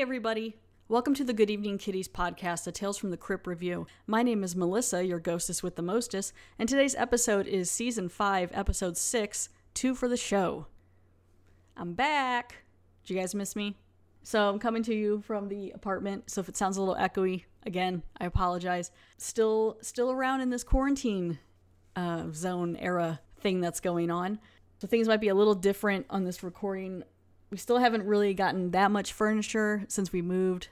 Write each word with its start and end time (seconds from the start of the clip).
Everybody. 0.00 0.56
Welcome 0.88 1.12
to 1.16 1.24
the 1.24 1.34
Good 1.34 1.50
Evening 1.50 1.76
Kiddies 1.76 2.08
podcast, 2.08 2.64
the 2.64 2.72
Tales 2.72 2.96
from 2.96 3.10
the 3.10 3.18
Crypt 3.18 3.46
review. 3.46 3.86
My 4.06 4.22
name 4.22 4.42
is 4.42 4.56
Melissa, 4.56 5.04
your 5.04 5.20
ghostess 5.20 5.62
with 5.62 5.76
the 5.76 5.82
mostest, 5.82 6.32
and 6.58 6.66
today's 6.66 6.94
episode 6.94 7.46
is 7.46 7.70
season 7.70 8.08
5, 8.08 8.50
episode 8.54 8.96
6, 8.96 9.50
Two 9.74 9.94
for 9.94 10.08
the 10.08 10.16
Show. 10.16 10.68
I'm 11.76 11.92
back. 11.92 12.64
Did 13.04 13.12
you 13.12 13.20
guys 13.20 13.34
miss 13.34 13.54
me? 13.54 13.76
So 14.22 14.48
I'm 14.48 14.58
coming 14.58 14.82
to 14.84 14.94
you 14.94 15.20
from 15.20 15.48
the 15.48 15.70
apartment. 15.72 16.30
So 16.30 16.40
if 16.40 16.48
it 16.48 16.56
sounds 16.56 16.78
a 16.78 16.80
little 16.80 16.96
echoey, 16.96 17.44
again, 17.66 18.02
I 18.18 18.24
apologize. 18.24 18.90
Still, 19.18 19.76
still 19.82 20.10
around 20.10 20.40
in 20.40 20.48
this 20.48 20.64
quarantine 20.64 21.38
uh, 21.94 22.28
zone 22.32 22.74
era 22.76 23.20
thing 23.42 23.60
that's 23.60 23.80
going 23.80 24.10
on. 24.10 24.40
So 24.78 24.86
things 24.86 25.08
might 25.08 25.20
be 25.20 25.28
a 25.28 25.34
little 25.34 25.54
different 25.54 26.06
on 26.08 26.24
this 26.24 26.42
recording. 26.42 27.04
We 27.50 27.56
still 27.56 27.78
haven't 27.78 28.04
really 28.04 28.34
gotten 28.34 28.70
that 28.70 28.90
much 28.90 29.12
furniture 29.12 29.84
since 29.88 30.12
we 30.12 30.22
moved 30.22 30.68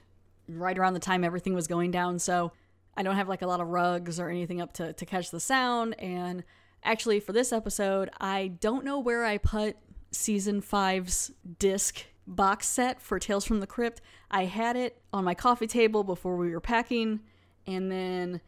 right 0.47 0.77
around 0.77 0.93
the 0.93 0.99
time 0.99 1.23
everything 1.23 1.53
was 1.53 1.67
going 1.67 1.91
down. 1.91 2.19
So 2.19 2.51
I 2.95 3.03
don't 3.03 3.15
have 3.15 3.29
like 3.29 3.41
a 3.41 3.47
lot 3.47 3.61
of 3.61 3.67
rugs 3.67 4.19
or 4.19 4.29
anything 4.29 4.61
up 4.61 4.73
to, 4.73 4.93
to 4.93 5.05
catch 5.05 5.31
the 5.31 5.39
sound. 5.39 5.99
And 5.99 6.43
actually, 6.83 7.19
for 7.19 7.33
this 7.33 7.51
episode, 7.51 8.09
I 8.19 8.47
don't 8.59 8.85
know 8.85 8.99
where 8.99 9.25
I 9.25 9.37
put 9.37 9.77
season 10.11 10.61
five's 10.61 11.31
disc 11.59 12.03
box 12.25 12.67
set 12.67 13.01
for 13.01 13.19
Tales 13.19 13.45
from 13.45 13.59
the 13.59 13.67
Crypt. 13.67 14.01
I 14.31 14.45
had 14.45 14.75
it 14.75 15.01
on 15.11 15.23
my 15.23 15.33
coffee 15.33 15.67
table 15.67 16.03
before 16.03 16.37
we 16.37 16.51
were 16.51 16.61
packing, 16.61 17.21
and 17.65 17.91
then 17.91 18.41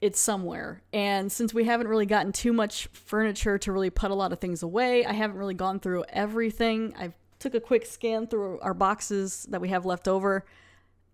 it's 0.00 0.20
somewhere. 0.20 0.82
And 0.92 1.30
since 1.30 1.54
we 1.54 1.64
haven't 1.64 1.88
really 1.88 2.06
gotten 2.06 2.32
too 2.32 2.52
much 2.52 2.88
furniture 2.92 3.56
to 3.58 3.72
really 3.72 3.90
put 3.90 4.10
a 4.10 4.14
lot 4.14 4.32
of 4.32 4.40
things 4.40 4.62
away, 4.62 5.04
I 5.04 5.12
haven't 5.12 5.36
really 5.36 5.54
gone 5.54 5.80
through 5.80 6.04
everything. 6.08 6.94
I 6.98 7.12
took 7.38 7.54
a 7.54 7.60
quick 7.60 7.86
scan 7.86 8.26
through 8.26 8.60
our 8.60 8.74
boxes 8.74 9.46
that 9.50 9.60
we 9.60 9.68
have 9.68 9.84
left 9.84 10.08
over. 10.08 10.44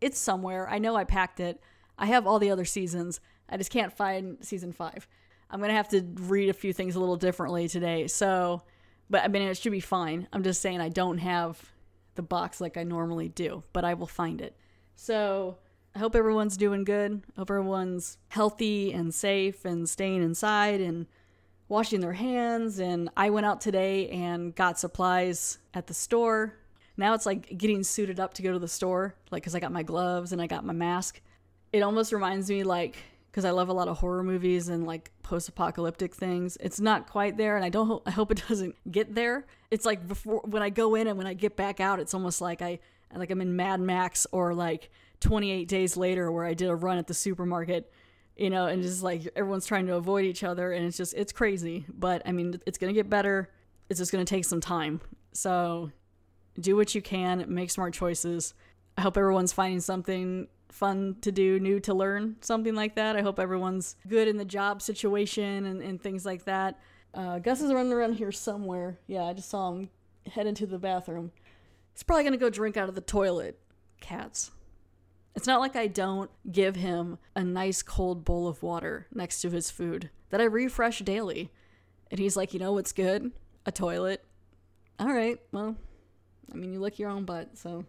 It's 0.00 0.18
somewhere. 0.18 0.68
I 0.68 0.78
know 0.78 0.96
I 0.96 1.04
packed 1.04 1.40
it. 1.40 1.60
I 1.98 2.06
have 2.06 2.26
all 2.26 2.38
the 2.38 2.50
other 2.50 2.64
seasons. 2.64 3.20
I 3.48 3.56
just 3.56 3.70
can't 3.70 3.92
find 3.92 4.38
season 4.41 4.72
5. 4.72 5.06
I'm 5.50 5.58
going 5.58 5.70
to 5.70 5.76
have 5.76 5.88
to 5.88 6.02
read 6.20 6.48
a 6.48 6.54
few 6.54 6.72
things 6.72 6.94
a 6.94 7.00
little 7.00 7.16
differently 7.16 7.68
today. 7.68 8.06
So, 8.06 8.62
but 9.08 9.24
I 9.24 9.28
mean 9.28 9.42
it 9.42 9.56
should 9.56 9.72
be 9.72 9.80
fine. 9.80 10.28
I'm 10.32 10.44
just 10.44 10.62
saying 10.62 10.80
I 10.80 10.88
don't 10.88 11.18
have 11.18 11.72
the 12.14 12.22
box 12.22 12.60
like 12.60 12.76
I 12.76 12.84
normally 12.84 13.28
do, 13.28 13.64
but 13.72 13.84
I 13.84 13.94
will 13.94 14.06
find 14.06 14.41
it. 14.41 14.56
So 14.94 15.58
I 15.94 15.98
hope 15.98 16.14
everyone's 16.14 16.56
doing 16.56 16.84
good. 16.84 17.22
I 17.36 17.41
hope 17.41 17.50
everyone's 17.50 18.18
healthy 18.28 18.92
and 18.92 19.12
safe 19.12 19.64
and 19.64 19.88
staying 19.88 20.22
inside 20.22 20.80
and 20.80 21.06
washing 21.70 22.00
their 22.00 22.12
hands. 22.12 22.80
And 22.80 23.08
I 23.16 23.30
went 23.30 23.46
out 23.46 23.62
today 23.62 24.10
and 24.10 24.54
got 24.54 24.78
supplies 24.78 25.56
at 25.72 25.86
the 25.86 25.94
store. 25.94 26.56
Now 26.98 27.14
it's 27.14 27.24
like 27.24 27.56
getting 27.56 27.82
suited 27.82 28.20
up 28.20 28.34
to 28.34 28.42
go 28.42 28.52
to 28.52 28.58
the 28.58 28.68
store, 28.68 29.14
like, 29.30 29.42
because 29.42 29.54
I 29.54 29.60
got 29.60 29.72
my 29.72 29.82
gloves 29.82 30.32
and 30.32 30.42
I 30.42 30.46
got 30.46 30.66
my 30.66 30.74
mask. 30.74 31.22
It 31.72 31.80
almost 31.80 32.12
reminds 32.12 32.50
me, 32.50 32.64
like, 32.64 32.96
because 33.30 33.44
I 33.44 33.50
love 33.52 33.68
a 33.68 33.72
lot 33.72 33.86
of 33.86 33.98
horror 33.98 34.24
movies 34.24 34.68
and 34.68 34.84
like 34.86 35.12
post-apocalyptic 35.22 36.14
things. 36.14 36.58
It's 36.60 36.80
not 36.80 37.08
quite 37.08 37.36
there, 37.36 37.56
and 37.56 37.64
I 37.64 37.68
don't. 37.68 37.86
Ho- 37.86 38.02
I 38.04 38.10
hope 38.10 38.32
it 38.32 38.42
doesn't 38.48 38.74
get 38.91 39.14
there. 39.14 39.46
It's 39.70 39.86
like 39.86 40.06
before 40.06 40.41
when 40.44 40.62
I 40.62 40.70
go 40.70 40.96
in 40.96 41.06
and 41.06 41.16
when 41.16 41.28
I 41.28 41.34
get 41.34 41.56
back 41.56 41.80
out, 41.80 42.00
it's 42.00 42.12
almost 42.12 42.41
like 42.41 42.60
I 42.60 42.80
like 43.14 43.30
I'm 43.30 43.41
in 43.41 43.54
Mad 43.54 43.80
Max 43.80 44.26
or 44.32 44.52
like 44.52 44.91
28 45.20 45.68
Days 45.68 45.96
Later, 45.96 46.30
where 46.32 46.44
I 46.44 46.54
did 46.54 46.69
a 46.69 46.75
run 46.75 46.98
at 46.98 47.06
the 47.06 47.14
supermarket, 47.14 47.92
you 48.41 48.49
know, 48.49 48.67
and 48.67 48.83
just 48.83 49.03
like 49.03 49.28
everyone's 49.37 49.67
trying 49.67 49.87
to 49.87 49.95
avoid 49.95 50.25
each 50.25 50.43
other, 50.43 50.73
and 50.73 50.87
it's 50.87 50.97
just 50.97 51.15
it's 51.15 51.33
crazy. 51.33 51.84
But 51.93 52.23
I 52.25 52.33
mean, 52.33 52.61
it's 52.67 52.78
gonna 52.78 52.95
get 52.95 53.11
better. 53.11 53.51
It's 53.89 53.99
just 53.99 54.11
gonna 54.11 54.25
take 54.25 54.47
some 54.47 54.61
time. 54.61 55.01
So 55.33 55.91
do 56.59 56.75
what 56.75 56.95
you 56.95 57.03
can, 57.03 57.45
make 57.49 57.71
smart 57.71 57.93
choices. 57.93 58.55
I 58.97 59.03
hope 59.03 59.17
everyone's 59.17 59.53
finding 59.53 59.81
something 59.81 60.49
fun 60.71 61.17
to 61.21 61.31
do, 61.31 61.61
new 61.61 61.81
to 61.81 61.95
learn, 61.95 62.37
something 62.41 62.75
like 62.75 62.95
that. 62.95 63.15
I 63.15 63.23
hope 63.23 63.39
everyone's 63.39 63.97
good 64.09 64.27
in 64.27 64.37
the 64.37 64.45
job 64.45 64.83
situation 64.83 65.67
and, 65.67 65.83
and 65.83 66.01
things 66.01 66.25
like 66.25 66.45
that. 66.45 66.78
Uh, 67.12 67.39
Gus 67.39 67.61
is 67.61 67.72
running 67.72 67.93
around 67.93 68.15
here 68.15 68.33
somewhere. 68.33 68.99
Yeah, 69.07 69.25
I 69.25 69.33
just 69.33 69.51
saw 69.51 69.71
him 69.71 69.91
head 70.33 70.47
into 70.47 70.67
the 70.67 70.78
bathroom. 70.78 71.33
He's 71.93 72.03
probably 72.03 72.22
going 72.22 72.33
to 72.33 72.39
go 72.39 72.51
drink 72.51 72.77
out 72.77 72.89
of 72.89 72.95
the 72.95 73.01
toilet. 73.01 73.59
Cats. 74.01 74.51
It's 75.34 75.46
not 75.46 75.60
like 75.60 75.76
I 75.76 75.86
don't 75.86 76.30
give 76.50 76.76
him 76.76 77.18
a 77.36 77.44
nice 77.44 77.82
cold 77.82 78.24
bowl 78.24 78.48
of 78.48 78.62
water 78.62 79.06
next 79.12 79.41
to 79.42 79.50
his 79.50 79.70
food 79.70 80.10
that 80.30 80.41
I 80.41 80.44
refresh 80.44 80.98
daily. 81.00 81.50
And 82.10 82.18
he's 82.18 82.36
like, 82.36 82.52
you 82.52 82.58
know 82.58 82.72
what's 82.72 82.92
good? 82.92 83.30
A 83.64 83.72
toilet. 83.72 84.24
All 84.98 85.12
right, 85.12 85.38
well, 85.52 85.76
I 86.52 86.56
mean, 86.56 86.72
you 86.72 86.80
lick 86.80 86.98
your 86.98 87.10
own 87.10 87.24
butt, 87.24 87.56
so 87.56 87.84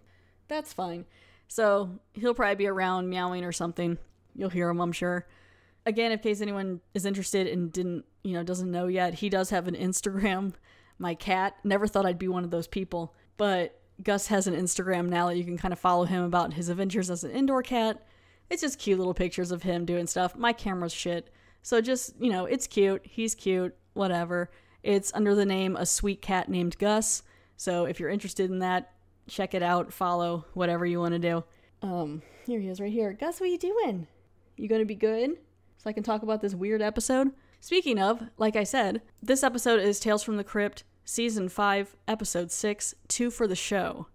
that's 0.48 0.72
fine. 0.72 1.06
So 1.48 2.00
he'll 2.14 2.34
probably 2.34 2.56
be 2.56 2.68
around 2.68 3.10
meowing 3.10 3.44
or 3.44 3.52
something. 3.52 3.98
You'll 4.36 4.50
hear 4.50 4.70
him, 4.70 4.80
I'm 4.80 4.94
sure. 4.94 5.28
Again, 5.86 6.12
in 6.12 6.20
case 6.20 6.42
anyone 6.42 6.80
is 6.94 7.06
interested 7.06 7.48
and 7.48 7.72
didn't, 7.72 8.06
you 8.24 8.34
know, 8.34 8.44
doesn't 8.44 8.72
know 8.72 8.88
yet, 8.88 9.16
he 9.16 9.30
does 9.30 9.50
have 9.50 9.68
an 9.68 9.76
Instagram. 9.76 10.54
My 11.00 11.16
cat 11.16 11.56
never 11.64 11.88
thought 11.88 12.06
I'd 12.06 12.20
be 12.20 12.28
one 12.28 12.44
of 12.44 12.52
those 12.52 12.68
people, 12.68 13.16
but 13.36 13.81
Gus 14.04 14.28
has 14.28 14.48
an 14.48 14.56
Instagram 14.56 15.10
now 15.10 15.28
that 15.28 15.38
you 15.38 15.44
can 15.44 15.58
kind 15.58 15.74
of 15.74 15.80
follow 15.80 16.06
him 16.06 16.24
about 16.24 16.54
his 16.54 16.70
adventures 16.70 17.10
as 17.10 17.24
an 17.24 17.32
indoor 17.32 17.62
cat. 17.62 18.06
It's 18.50 18.62
just 18.62 18.80
cute 18.80 18.98
little 18.98 19.14
pictures 19.14 19.52
of 19.52 19.64
him 19.64 19.86
doing 19.86 20.08
stuff. 20.08 20.36
My 20.36 20.54
camera's 20.54 20.94
shit. 20.94 21.32
So 21.62 21.80
just, 21.82 22.16
you 22.20 22.32
know, 22.32 22.46
it's 22.46 22.68
cute. 22.68 23.02
He's 23.06 23.36
cute. 23.36 23.76
Whatever. 23.94 24.50
It's 24.84 25.14
under 25.14 25.36
the 25.36 25.46
name 25.46 25.76
A 25.76 25.86
Sweet 25.86 26.22
Cat 26.22 26.50
Named 26.50 26.78
Gus. 26.78 27.24
So 27.56 27.86
if 27.86 28.00
you're 28.00 28.10
interested 28.10 28.50
in 28.50 28.60
that, 28.60 28.92
check 29.28 29.54
it 29.54 29.62
out, 29.62 29.94
follow, 29.94 30.46
whatever 30.54 30.86
you 30.86 31.00
want 31.00 31.14
to 31.14 31.20
do. 31.20 31.44
Um, 31.82 32.22
here 32.46 32.60
he 32.60 32.68
is 32.68 32.82
right 32.82 32.92
here. 32.92 33.14
Gus, 33.14 33.40
what 33.40 33.48
are 33.48 33.52
you 33.52 33.58
doing? 33.58 34.08
You 34.58 34.68
gonna 34.68 34.86
be 34.86 34.96
good? 34.96 35.32
So 35.78 35.90
I 35.90 35.94
can 35.94 36.04
talk 36.04 36.24
about 36.24 36.42
this 36.42 36.56
weird 36.56 36.82
episode? 36.82 37.32
Speaking 37.60 38.00
of, 38.00 38.24
like 38.38 38.56
I 38.56 38.64
said, 38.64 39.02
this 39.22 39.44
episode 39.44 39.80
is 39.80 40.00
Tales 40.00 40.24
from 40.24 40.38
the 40.38 40.44
Crypt, 40.44 40.84
Season 41.04 41.50
5, 41.50 41.96
Episode 42.08 42.52
6, 42.52 42.96
Two 43.08 43.32
for 43.32 43.48
the 43.48 43.56
Show. 43.56 44.08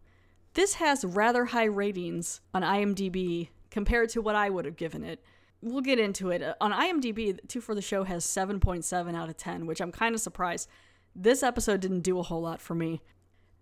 This 0.54 0.74
has 0.74 1.04
rather 1.04 1.46
high 1.46 1.64
ratings 1.64 2.40
on 2.54 2.62
IMDb 2.62 3.48
compared 3.70 4.08
to 4.10 4.22
what 4.22 4.34
I 4.34 4.48
would 4.48 4.64
have 4.64 4.76
given 4.76 5.04
it. 5.04 5.22
We'll 5.60 5.82
get 5.82 5.98
into 5.98 6.30
it. 6.30 6.42
Uh, 6.42 6.54
on 6.60 6.72
IMDb, 6.72 7.38
Two 7.48 7.60
for 7.60 7.74
the 7.74 7.82
Show 7.82 8.04
has 8.04 8.24
7.7 8.24 9.14
out 9.14 9.28
of 9.28 9.36
10, 9.36 9.66
which 9.66 9.80
I'm 9.80 9.92
kind 9.92 10.14
of 10.14 10.20
surprised. 10.20 10.68
This 11.14 11.42
episode 11.42 11.80
didn't 11.80 12.00
do 12.00 12.18
a 12.18 12.22
whole 12.22 12.42
lot 12.42 12.60
for 12.60 12.74
me. 12.74 13.02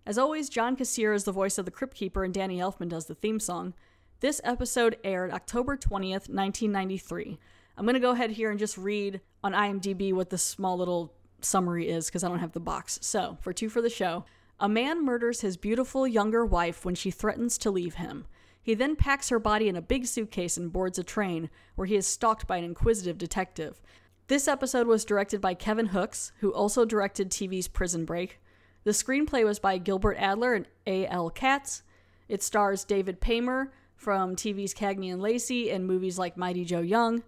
As 0.05 0.17
always, 0.17 0.49
John 0.49 0.77
Kassir 0.77 1.15
is 1.15 1.23
the 1.23 1.31
voice 1.31 1.57
of 1.57 1.65
the 1.65 1.71
Crypt 1.71 1.95
Keeper 1.95 2.23
and 2.23 2.33
Danny 2.33 2.59
Elfman 2.59 2.89
does 2.89 3.07
the 3.07 3.15
theme 3.15 3.39
song. 3.39 3.73
This 4.19 4.39
episode 4.43 4.97
aired 5.03 5.31
October 5.31 5.75
20th, 5.75 6.29
1993. 6.29 7.39
I'm 7.77 7.85
going 7.85 7.95
to 7.95 7.99
go 7.99 8.11
ahead 8.11 8.31
here 8.31 8.51
and 8.51 8.59
just 8.59 8.77
read 8.77 9.19
on 9.43 9.53
IMDb 9.53 10.13
what 10.13 10.29
the 10.29 10.37
small 10.37 10.77
little 10.77 11.13
summary 11.41 11.89
is 11.89 12.07
because 12.07 12.23
I 12.23 12.29
don't 12.29 12.39
have 12.39 12.53
the 12.53 12.59
box. 12.59 12.99
So, 13.01 13.37
for 13.41 13.53
two 13.53 13.69
for 13.69 13.81
the 13.81 13.89
show, 13.89 14.25
a 14.59 14.69
man 14.69 15.03
murders 15.03 15.41
his 15.41 15.57
beautiful 15.57 16.07
younger 16.07 16.45
wife 16.45 16.85
when 16.85 16.95
she 16.95 17.11
threatens 17.11 17.57
to 17.59 17.71
leave 17.71 17.95
him. 17.95 18.25
He 18.61 18.73
then 18.73 18.95
packs 18.95 19.29
her 19.29 19.39
body 19.39 19.67
in 19.67 19.75
a 19.75 19.81
big 19.81 20.07
suitcase 20.07 20.57
and 20.57 20.71
boards 20.71 20.97
a 20.97 21.03
train, 21.03 21.49
where 21.75 21.85
he 21.85 21.95
is 21.95 22.07
stalked 22.07 22.47
by 22.47 22.57
an 22.57 22.63
inquisitive 22.63 23.17
detective. 23.17 23.81
This 24.27 24.47
episode 24.47 24.87
was 24.87 25.05
directed 25.05 25.39
by 25.39 25.53
Kevin 25.53 25.87
Hooks, 25.87 26.31
who 26.39 26.51
also 26.51 26.83
directed 26.83 27.29
TV's 27.29 27.67
Prison 27.67 28.05
Break. 28.05 28.39
The 28.83 28.91
screenplay 28.91 29.43
was 29.45 29.59
by 29.59 29.77
Gilbert 29.77 30.17
Adler 30.17 30.55
and 30.55 30.67
A.L. 30.87 31.29
Katz. 31.29 31.83
It 32.27 32.41
stars 32.41 32.83
David 32.83 33.21
Paymer 33.21 33.71
from 33.95 34.35
TV's 34.35 34.73
Cagney 34.73 35.11
and 35.11 35.21
Lacey 35.21 35.69
and 35.69 35.85
movies 35.85 36.17
like 36.17 36.37
Mighty 36.37 36.65
Joe 36.65 36.81
Young, 36.81 37.23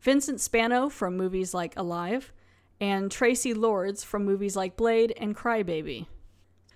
Vincent 0.00 0.40
Spano 0.40 0.88
from 0.88 1.16
movies 1.16 1.54
like 1.54 1.76
Alive, 1.76 2.32
and 2.82 3.10
Traci 3.10 3.56
Lords 3.56 4.02
from 4.02 4.24
movies 4.24 4.56
like 4.56 4.76
Blade 4.76 5.14
and 5.16 5.36
Crybaby. 5.36 6.06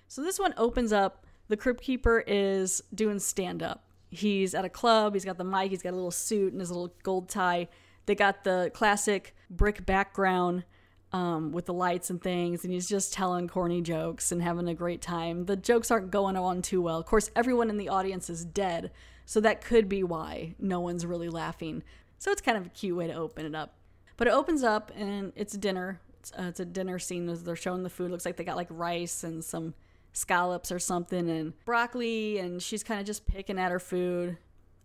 So 0.07 0.23
this 0.23 0.39
one 0.39 0.53
opens 0.55 0.93
up. 0.93 1.25
The 1.49 1.57
Crypt 1.57 1.83
Keeper 1.83 2.23
is 2.25 2.81
doing 2.95 3.19
stand 3.19 3.61
up. 3.61 3.83
He's 4.09 4.55
at 4.55 4.63
a 4.63 4.69
club, 4.69 5.15
he's 5.15 5.25
got 5.25 5.37
the 5.37 5.43
mic, 5.43 5.69
he's 5.69 5.81
got 5.81 5.91
a 5.91 5.97
little 5.97 6.09
suit 6.09 6.53
and 6.53 6.61
his 6.61 6.71
little 6.71 6.93
gold 7.03 7.27
tie. 7.27 7.67
They 8.05 8.15
got 8.15 8.45
the 8.45 8.71
classic 8.73 9.35
brick 9.49 9.85
background 9.85 10.63
um, 11.11 11.51
with 11.51 11.65
the 11.65 11.73
lights 11.73 12.09
and 12.09 12.21
things, 12.21 12.63
and 12.63 12.71
he's 12.71 12.87
just 12.87 13.11
telling 13.11 13.49
corny 13.49 13.81
jokes 13.81 14.31
and 14.31 14.41
having 14.41 14.69
a 14.69 14.73
great 14.73 15.01
time. 15.01 15.43
The 15.43 15.57
jokes 15.57 15.91
aren't 15.91 16.09
going 16.09 16.37
on 16.37 16.61
too 16.61 16.81
well. 16.81 16.99
Of 16.99 17.05
course, 17.05 17.29
everyone 17.35 17.69
in 17.69 17.75
the 17.75 17.89
audience 17.89 18.29
is 18.29 18.45
dead, 18.45 18.91
so 19.25 19.41
that 19.41 19.59
could 19.61 19.89
be 19.89 20.03
why 20.03 20.55
no 20.57 20.79
one's 20.79 21.05
really 21.05 21.27
laughing. 21.27 21.83
So 22.17 22.31
it's 22.31 22.41
kind 22.41 22.57
of 22.57 22.65
a 22.65 22.69
cute 22.69 22.95
way 22.95 23.07
to 23.07 23.13
open 23.13 23.45
it 23.45 23.55
up. 23.55 23.76
But 24.17 24.27
it 24.27 24.31
opens 24.31 24.63
up 24.63 24.91
and 24.95 25.31
it's 25.35 25.53
dinner. 25.53 26.01
It's, 26.19 26.31
uh, 26.33 26.43
it's 26.43 26.59
a 26.59 26.65
dinner 26.65 26.99
scene 26.99 27.29
as 27.29 27.43
they're 27.43 27.55
showing 27.55 27.83
the 27.83 27.89
food. 27.89 28.11
Looks 28.11 28.25
like 28.25 28.37
they 28.37 28.43
got 28.43 28.57
like 28.57 28.67
rice 28.69 29.23
and 29.23 29.43
some 29.43 29.73
scallops 30.13 30.71
or 30.71 30.79
something 30.79 31.29
and 31.29 31.53
broccoli, 31.65 32.39
and 32.39 32.61
she's 32.61 32.83
kind 32.83 32.99
of 32.99 33.05
just 33.05 33.27
picking 33.27 33.59
at 33.59 33.71
her 33.71 33.79
food. 33.79 34.37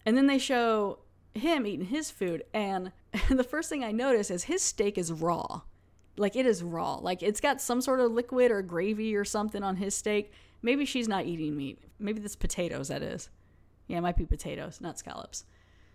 And 0.05 0.17
then 0.17 0.27
they 0.27 0.39
show 0.39 0.99
him 1.35 1.67
eating 1.67 1.87
his 1.87 2.11
food, 2.11 2.43
and 2.53 2.93
the 3.31 3.45
first 3.45 3.71
thing 3.71 3.83
I 3.83 3.93
notice 3.93 4.31
is 4.31 4.45
his 4.45 4.63
steak 4.63 4.99
is 4.99 5.11
raw 5.11 5.63
like 6.17 6.37
it 6.37 6.47
is 6.47 6.63
raw. 6.63 6.95
Like 6.97 7.23
it's 7.23 7.41
got 7.41 7.61
some 7.61 7.81
sort 7.81 8.01
of 8.01 8.13
liquid 8.13 8.51
or 8.51 8.63
gravy 8.63 9.17
or 9.17 9.25
something 9.25 9.63
on 9.63 9.77
his 9.77 9.95
steak. 9.95 10.33
Maybe 10.63 10.85
she's 10.85 11.09
not 11.09 11.27
eating 11.27 11.57
meat. 11.57 11.79
Maybe 11.99 12.21
this 12.21 12.37
potatoes 12.37 12.89
that 12.89 13.03
is. 13.03 13.29
Yeah, 13.89 13.99
it 13.99 14.03
might 14.03 14.17
be 14.17 14.27
potatoes, 14.27 14.81
not 14.81 14.99
scallops. 14.99 15.45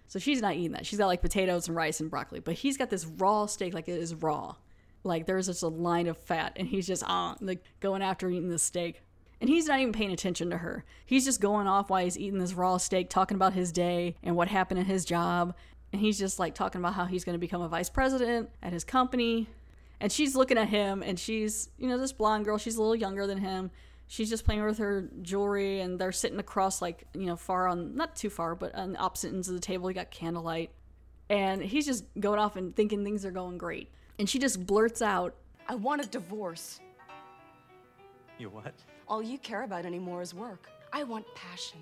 So 0.08 0.20
she's 0.20 0.42
not 0.42 0.56
eating 0.56 0.72
that. 0.72 0.86
She's 0.86 1.00
got 1.00 1.08
like 1.08 1.22
potatoes 1.22 1.68
and 1.68 1.76
rice 1.76 2.00
and 2.00 2.10
broccoli, 2.10 2.40
but 2.40 2.56
he's 2.56 2.78
got 2.78 2.90
this 2.90 3.06
raw 3.06 3.46
steak, 3.46 3.74
like 3.74 3.90
it 3.90 4.00
is 4.00 4.16
raw. 4.16 4.56
Like 5.04 5.26
there's 5.26 5.48
just 5.48 5.64
a 5.64 5.68
line 5.68 6.08
of 6.08 6.18
fat, 6.18 6.54
and 6.56 6.68
he's 6.68 6.88
just 6.88 7.04
ah, 7.06 7.36
like 7.42 7.64
going 7.80 8.02
after 8.02 8.30
eating 8.30 8.50
this 8.50 8.64
steak. 8.64 9.02
And 9.40 9.50
he's 9.50 9.68
not 9.68 9.80
even 9.80 9.94
paying 9.94 10.12
attention 10.12 10.50
to 10.50 10.58
her. 10.58 10.84
He's 11.06 11.24
just 11.24 11.42
going 11.42 11.68
off 11.68 11.90
while 11.90 12.04
he's 12.04 12.18
eating 12.18 12.40
this 12.40 12.54
raw 12.54 12.78
steak, 12.78 13.10
talking 13.10 13.36
about 13.36 13.54
his 13.54 13.72
day 13.72 14.16
and 14.24 14.36
what 14.36 14.48
happened 14.48 14.80
in 14.80 14.86
his 14.88 15.06
job. 15.06 15.54
And 15.94 16.02
he's 16.02 16.18
just 16.18 16.40
like 16.40 16.56
talking 16.56 16.82
about 16.82 16.96
how 16.96 17.06
he's 17.06 17.24
going 17.24 17.36
to 17.36 17.40
become 17.40 17.62
a 17.62 17.68
vice 17.68 17.90
president 17.90 18.50
at 18.64 18.74
his 18.74 18.84
company. 18.84 19.48
And 20.00 20.12
she's 20.12 20.36
looking 20.36 20.58
at 20.58 20.70
him, 20.70 21.04
and 21.04 21.20
she's, 21.20 21.70
you 21.78 21.88
know, 21.88 21.98
this 21.98 22.14
blonde 22.14 22.46
girl, 22.46 22.58
she's 22.58 22.78
a 22.78 22.82
little 22.82 22.96
younger 22.96 23.28
than 23.28 23.40
him. 23.40 23.72
She's 24.08 24.30
just 24.30 24.46
playing 24.46 24.64
with 24.64 24.78
her 24.78 25.10
jewelry, 25.22 25.82
and 25.82 26.00
they're 26.00 26.14
sitting 26.14 26.40
across, 26.40 26.82
like, 26.82 27.04
you 27.14 27.26
know, 27.26 27.36
far 27.36 27.68
on, 27.68 27.96
not 27.96 28.16
too 28.16 28.30
far, 28.30 28.56
but 28.56 28.74
on 28.74 28.96
opposite 28.98 29.34
ends 29.34 29.50
of 29.50 29.56
the 29.56 29.60
table. 29.60 29.90
You 29.90 29.96
got 29.96 30.12
candlelight. 30.12 30.72
And 31.30 31.62
he's 31.62 31.86
just 31.86 32.06
going 32.18 32.40
off 32.40 32.56
and 32.56 32.74
thinking 32.74 33.04
things 33.04 33.26
are 33.26 33.32
going 33.32 33.58
great. 33.58 33.92
And 34.18 34.30
she 34.30 34.40
just 34.40 34.66
blurts 34.66 35.02
out, 35.02 35.36
I 35.68 35.76
want 35.76 36.02
a 36.02 36.08
divorce. 36.08 36.80
You 38.40 38.50
what? 38.50 38.74
All 39.10 39.22
you 39.22 39.38
care 39.38 39.64
about 39.64 39.86
anymore 39.86 40.22
is 40.22 40.34
work. 40.34 40.70
I 40.94 41.04
want 41.04 41.26
passion. 41.36 41.80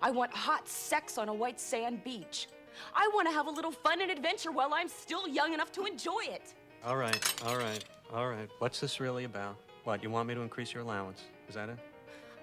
I 0.00 0.10
want 0.10 0.32
hot 0.32 0.66
sex 0.66 1.18
on 1.18 1.28
a 1.28 1.34
white 1.34 1.60
sand 1.60 2.02
beach. 2.04 2.48
I 2.94 3.08
want 3.14 3.28
to 3.28 3.34
have 3.34 3.46
a 3.46 3.50
little 3.50 3.70
fun 3.70 4.00
and 4.00 4.10
adventure 4.10 4.50
while 4.50 4.70
I'm 4.72 4.88
still 4.88 5.28
young 5.28 5.52
enough 5.52 5.72
to 5.72 5.84
enjoy 5.84 6.22
it. 6.22 6.54
All 6.84 6.96
right, 6.96 7.42
all 7.46 7.56
right, 7.56 7.84
all 8.12 8.28
right. 8.28 8.48
What's 8.58 8.80
this 8.80 8.98
really 8.98 9.24
about? 9.24 9.56
What, 9.84 10.02
you 10.02 10.10
want 10.10 10.28
me 10.28 10.34
to 10.34 10.40
increase 10.40 10.72
your 10.72 10.82
allowance? 10.82 11.22
Is 11.48 11.54
that 11.54 11.68
it? 11.68 11.78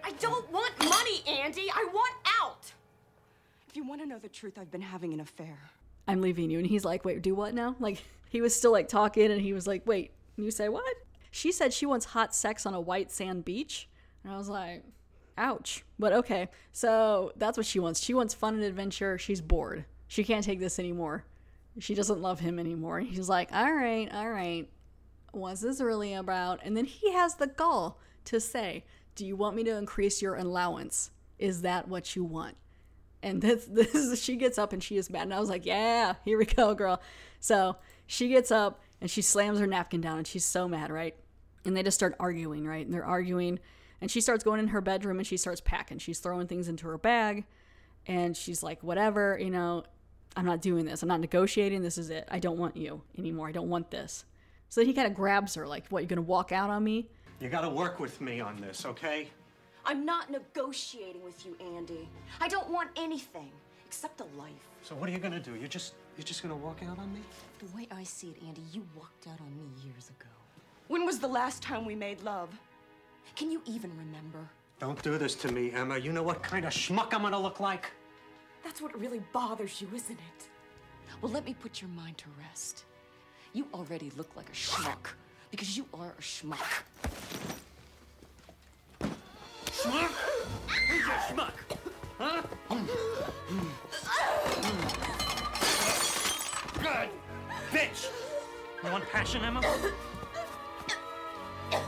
I 0.03 0.11
don't 0.13 0.51
want 0.51 0.77
money, 0.79 1.23
Andy. 1.27 1.69
I 1.73 1.87
want 1.93 2.13
out. 2.41 2.71
If 3.69 3.75
you 3.75 3.87
want 3.87 4.01
to 4.01 4.07
know 4.07 4.19
the 4.19 4.29
truth, 4.29 4.57
I've 4.59 4.71
been 4.71 4.81
having 4.81 5.13
an 5.13 5.19
affair. 5.19 5.57
I'm 6.07 6.21
leaving 6.21 6.49
you. 6.49 6.57
And 6.57 6.67
he's 6.67 6.83
like, 6.83 7.05
wait, 7.05 7.21
do 7.21 7.35
what 7.35 7.53
now? 7.53 7.75
Like, 7.79 8.03
he 8.29 8.41
was 8.41 8.55
still 8.55 8.71
like 8.71 8.87
talking, 8.87 9.31
and 9.31 9.41
he 9.41 9.53
was 9.53 9.67
like, 9.67 9.85
wait, 9.85 10.11
you 10.35 10.51
say 10.51 10.69
what? 10.69 10.93
She 11.31 11.51
said 11.51 11.73
she 11.73 11.85
wants 11.85 12.07
hot 12.07 12.35
sex 12.35 12.65
on 12.65 12.73
a 12.73 12.81
white 12.81 13.11
sand 13.11 13.45
beach. 13.45 13.87
And 14.23 14.33
I 14.33 14.37
was 14.37 14.49
like, 14.49 14.83
ouch. 15.37 15.83
But 15.97 16.13
okay. 16.13 16.49
So 16.71 17.31
that's 17.37 17.57
what 17.57 17.65
she 17.65 17.79
wants. 17.79 18.01
She 18.01 18.13
wants 18.13 18.33
fun 18.33 18.55
and 18.55 18.63
adventure. 18.63 19.17
She's 19.17 19.41
bored. 19.41 19.85
She 20.07 20.23
can't 20.23 20.43
take 20.43 20.59
this 20.59 20.79
anymore. 20.79 21.23
She 21.79 21.95
doesn't 21.95 22.21
love 22.21 22.41
him 22.41 22.59
anymore. 22.59 22.99
He's 22.99 23.29
like, 23.29 23.49
all 23.53 23.73
right, 23.73 24.13
all 24.13 24.29
right. 24.29 24.67
What's 25.31 25.61
this 25.61 25.79
really 25.79 26.13
about? 26.13 26.59
And 26.63 26.75
then 26.75 26.83
he 26.83 27.13
has 27.13 27.35
the 27.35 27.47
gall 27.47 27.97
to 28.25 28.39
say, 28.39 28.83
Do 29.15 29.25
you 29.25 29.35
want 29.35 29.55
me 29.55 29.63
to 29.63 29.75
increase 29.77 30.21
your 30.21 30.35
allowance? 30.35 31.11
Is 31.39 31.61
that 31.63 31.87
what 31.87 32.15
you 32.15 32.23
want? 32.23 32.55
And 33.23 33.41
this, 33.41 33.65
this 33.65 33.93
is, 33.93 34.21
she 34.21 34.35
gets 34.35 34.57
up 34.57 34.73
and 34.73 34.83
she 34.83 34.97
is 34.97 35.09
mad. 35.09 35.23
And 35.23 35.33
I 35.33 35.39
was 35.39 35.49
like, 35.49 35.65
Yeah, 35.65 36.15
here 36.25 36.37
we 36.37 36.45
go, 36.45 36.73
girl. 36.73 37.01
So 37.39 37.77
she 38.07 38.29
gets 38.29 38.51
up 38.51 38.81
and 38.99 39.09
she 39.09 39.21
slams 39.21 39.59
her 39.59 39.67
napkin 39.67 40.01
down 40.01 40.17
and 40.17 40.27
she's 40.27 40.45
so 40.45 40.67
mad, 40.67 40.91
right? 40.91 41.15
And 41.65 41.75
they 41.75 41.83
just 41.83 41.95
start 41.95 42.15
arguing, 42.19 42.65
right? 42.65 42.85
And 42.85 42.93
they're 42.93 43.05
arguing. 43.05 43.59
And 43.99 44.09
she 44.09 44.21
starts 44.21 44.43
going 44.43 44.59
in 44.59 44.69
her 44.69 44.81
bedroom 44.81 45.17
and 45.17 45.27
she 45.27 45.37
starts 45.37 45.61
packing. 45.61 45.99
She's 45.99 46.19
throwing 46.19 46.47
things 46.47 46.67
into 46.67 46.87
her 46.87 46.97
bag. 46.97 47.45
And 48.07 48.35
she's 48.35 48.63
like, 48.63 48.81
Whatever, 48.83 49.37
you 49.39 49.49
know, 49.49 49.83
I'm 50.35 50.45
not 50.45 50.61
doing 50.61 50.85
this. 50.85 51.01
I'm 51.03 51.09
not 51.09 51.19
negotiating. 51.19 51.81
This 51.81 51.97
is 51.97 52.09
it. 52.09 52.27
I 52.31 52.39
don't 52.39 52.57
want 52.57 52.77
you 52.77 53.01
anymore. 53.17 53.47
I 53.47 53.51
don't 53.51 53.69
want 53.69 53.91
this. 53.91 54.25
So 54.69 54.85
he 54.85 54.93
kind 54.93 55.07
of 55.07 55.13
grabs 55.13 55.55
her, 55.55 55.67
like, 55.67 55.87
what, 55.89 56.01
you're 56.01 56.07
going 56.07 56.15
to 56.15 56.21
walk 56.21 56.53
out 56.53 56.69
on 56.69 56.83
me? 56.83 57.09
You 57.41 57.49
gotta 57.49 57.69
work 57.69 57.99
with 57.99 58.21
me 58.21 58.39
on 58.39 58.61
this, 58.61 58.85
okay? 58.85 59.27
I'm 59.83 60.05
not 60.05 60.29
negotiating 60.29 61.23
with 61.23 61.43
you, 61.43 61.57
Andy. 61.75 62.07
I 62.39 62.47
don't 62.47 62.69
want 62.69 62.91
anything 62.95 63.49
except 63.87 64.21
a 64.21 64.25
life. 64.37 64.69
So 64.83 64.93
what 64.93 65.09
are 65.09 65.11
you 65.11 65.17
gonna 65.17 65.39
do? 65.39 65.55
You're 65.55 65.67
just 65.67 65.95
you're 66.15 66.23
just 66.23 66.43
gonna 66.43 66.55
walk 66.55 66.81
out 66.87 66.99
on 66.99 67.11
me? 67.11 67.21
The 67.57 67.65
way 67.75 67.87
I 67.89 68.03
see 68.03 68.27
it, 68.27 68.43
Andy, 68.47 68.61
you 68.71 68.85
walked 68.95 69.25
out 69.25 69.41
on 69.41 69.57
me 69.57 69.63
years 69.83 70.09
ago. 70.09 70.29
When 70.87 71.03
was 71.03 71.17
the 71.17 71.27
last 71.27 71.63
time 71.63 71.83
we 71.83 71.95
made 71.95 72.21
love? 72.21 72.49
Can 73.35 73.49
you 73.49 73.63
even 73.65 73.89
remember? 73.97 74.47
Don't 74.79 75.01
do 75.01 75.17
this 75.17 75.33
to 75.35 75.51
me, 75.51 75.71
Emma. 75.71 75.97
You 75.97 76.13
know 76.13 76.21
what 76.21 76.43
kind 76.43 76.63
of 76.63 76.73
schmuck 76.73 77.11
I'm 77.11 77.23
gonna 77.23 77.39
look 77.39 77.59
like? 77.59 77.89
That's 78.63 78.83
what 78.83 78.99
really 78.99 79.23
bothers 79.33 79.81
you, 79.81 79.87
isn't 79.95 80.19
it? 80.19 80.47
Well, 81.23 81.31
let 81.31 81.45
me 81.45 81.55
put 81.55 81.81
your 81.81 81.89
mind 81.89 82.19
to 82.19 82.25
rest. 82.39 82.85
You 83.53 83.65
already 83.73 84.11
look 84.15 84.29
like 84.35 84.49
a 84.49 84.53
schmuck 84.53 85.15
because 85.49 85.75
you 85.75 85.87
are 85.93 86.13
a 86.17 86.21
schmuck. 86.21 86.83
Schmuck? 89.81 90.11
Who's 90.89 91.05
a 91.05 91.33
schmuck? 91.33 91.53
Huh? 92.19 92.41
Good. 96.79 97.09
Bitch! 97.71 98.09
You 98.83 98.91
want 98.91 99.09
passion, 99.09 99.43
Emma? 99.43 99.61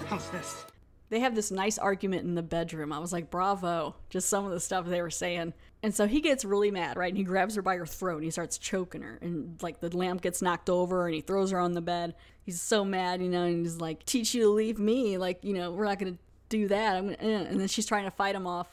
How's 0.08 0.28
this? 0.32 0.66
They 1.10 1.20
have 1.20 1.36
this 1.36 1.52
nice 1.52 1.78
argument 1.78 2.24
in 2.24 2.34
the 2.34 2.42
bedroom. 2.42 2.92
I 2.92 2.98
was 2.98 3.14
like, 3.14 3.30
bravo. 3.30 3.96
Just 4.10 4.28
some 4.28 4.44
of 4.46 4.52
the 4.52 4.60
stuff 4.60 4.88
they 4.88 5.04
were 5.04 5.12
saying. 5.12 5.54
And 5.84 5.94
so 5.94 6.08
he 6.08 6.20
gets 6.20 6.44
really 6.44 6.72
mad, 6.72 6.98
right? 6.98 7.10
And 7.10 7.18
he 7.18 7.24
grabs 7.24 7.54
her 7.56 7.62
by 7.62 7.76
her 7.76 7.86
throat 7.86 8.16
and 8.16 8.24
he 8.24 8.32
starts 8.32 8.58
choking 8.58 9.04
her. 9.04 9.20
And 9.22 9.62
like 9.62 9.82
the 9.82 9.96
lamp 9.96 10.22
gets 10.22 10.42
knocked 10.42 10.70
over 10.72 11.06
and 11.06 11.14
he 11.14 11.22
throws 11.22 11.52
her 11.52 11.60
on 11.60 11.74
the 11.74 11.82
bed. 11.82 12.16
He's 12.42 12.60
so 12.60 12.84
mad, 12.84 13.22
you 13.22 13.30
know, 13.30 13.44
and 13.44 13.64
he's 13.64 13.78
like, 13.78 14.04
teach 14.06 14.34
you 14.34 14.42
to 14.44 14.50
leave 14.50 14.80
me. 14.80 15.20
Like, 15.20 15.44
you 15.44 15.54
know, 15.54 15.72
we're 15.72 15.86
not 15.86 16.00
going 16.00 16.14
to 16.14 16.20
do 16.58 16.68
that. 16.68 16.96
I'm 16.96 17.06
gonna, 17.06 17.18
eh. 17.20 17.46
And 17.50 17.60
then 17.60 17.68
she's 17.68 17.86
trying 17.86 18.06
to 18.06 18.12
fight 18.12 18.36
him 18.36 18.48
off. 18.48 18.68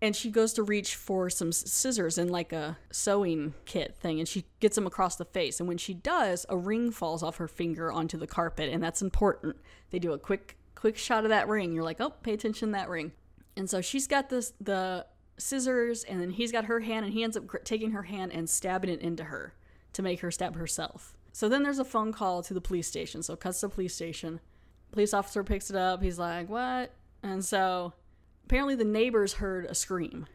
And 0.00 0.14
she 0.14 0.30
goes 0.30 0.52
to 0.54 0.62
reach 0.62 0.96
for 0.96 1.30
some 1.30 1.50
scissors 1.50 2.18
in 2.18 2.28
like 2.28 2.52
a 2.52 2.76
sewing 2.92 3.54
kit 3.64 3.96
thing. 3.96 4.18
And 4.18 4.28
she 4.28 4.44
gets 4.60 4.76
him 4.76 4.86
across 4.86 5.16
the 5.16 5.24
face. 5.24 5.60
And 5.60 5.68
when 5.68 5.78
she 5.78 5.94
does, 5.94 6.44
a 6.48 6.56
ring 6.56 6.90
falls 6.90 7.22
off 7.22 7.36
her 7.38 7.48
finger 7.48 7.90
onto 7.90 8.18
the 8.18 8.26
carpet. 8.26 8.70
And 8.70 8.82
that's 8.82 9.00
important. 9.00 9.56
They 9.90 9.98
do 9.98 10.12
a 10.12 10.18
quick, 10.18 10.58
quick 10.74 10.96
shot 10.96 11.24
of 11.24 11.30
that 11.30 11.48
ring. 11.48 11.72
You're 11.72 11.84
like, 11.84 12.00
oh, 12.00 12.10
pay 12.10 12.34
attention 12.34 12.68
to 12.68 12.72
that 12.72 12.88
ring. 12.88 13.12
And 13.56 13.70
so 13.70 13.80
she's 13.80 14.06
got 14.06 14.28
this, 14.28 14.52
the 14.60 15.06
scissors 15.38 16.04
and 16.04 16.20
then 16.20 16.30
he's 16.30 16.52
got 16.52 16.66
her 16.66 16.80
hand 16.80 17.04
and 17.04 17.14
he 17.14 17.24
ends 17.24 17.36
up 17.36 17.44
taking 17.64 17.92
her 17.92 18.02
hand 18.02 18.32
and 18.32 18.48
stabbing 18.48 18.90
it 18.90 19.00
into 19.00 19.24
her 19.24 19.54
to 19.92 20.02
make 20.02 20.20
her 20.20 20.30
stab 20.30 20.56
herself. 20.56 21.16
So 21.32 21.48
then 21.48 21.62
there's 21.62 21.78
a 21.78 21.84
phone 21.84 22.12
call 22.12 22.42
to 22.42 22.54
the 22.54 22.60
police 22.60 22.86
station. 22.86 23.22
So 23.22 23.36
cuts 23.36 23.60
to 23.60 23.68
the 23.68 23.74
police 23.74 23.94
station. 23.94 24.40
Police 24.92 25.12
officer 25.12 25.42
picks 25.42 25.70
it 25.70 25.76
up. 25.76 26.02
He's 26.02 26.18
like, 26.18 26.48
"What?" 26.48 26.92
And 27.24 27.44
so 27.44 27.94
apparently 28.44 28.76
the 28.76 28.84
neighbors 28.84 29.34
heard 29.34 29.64
a 29.64 29.74
scream 29.74 30.26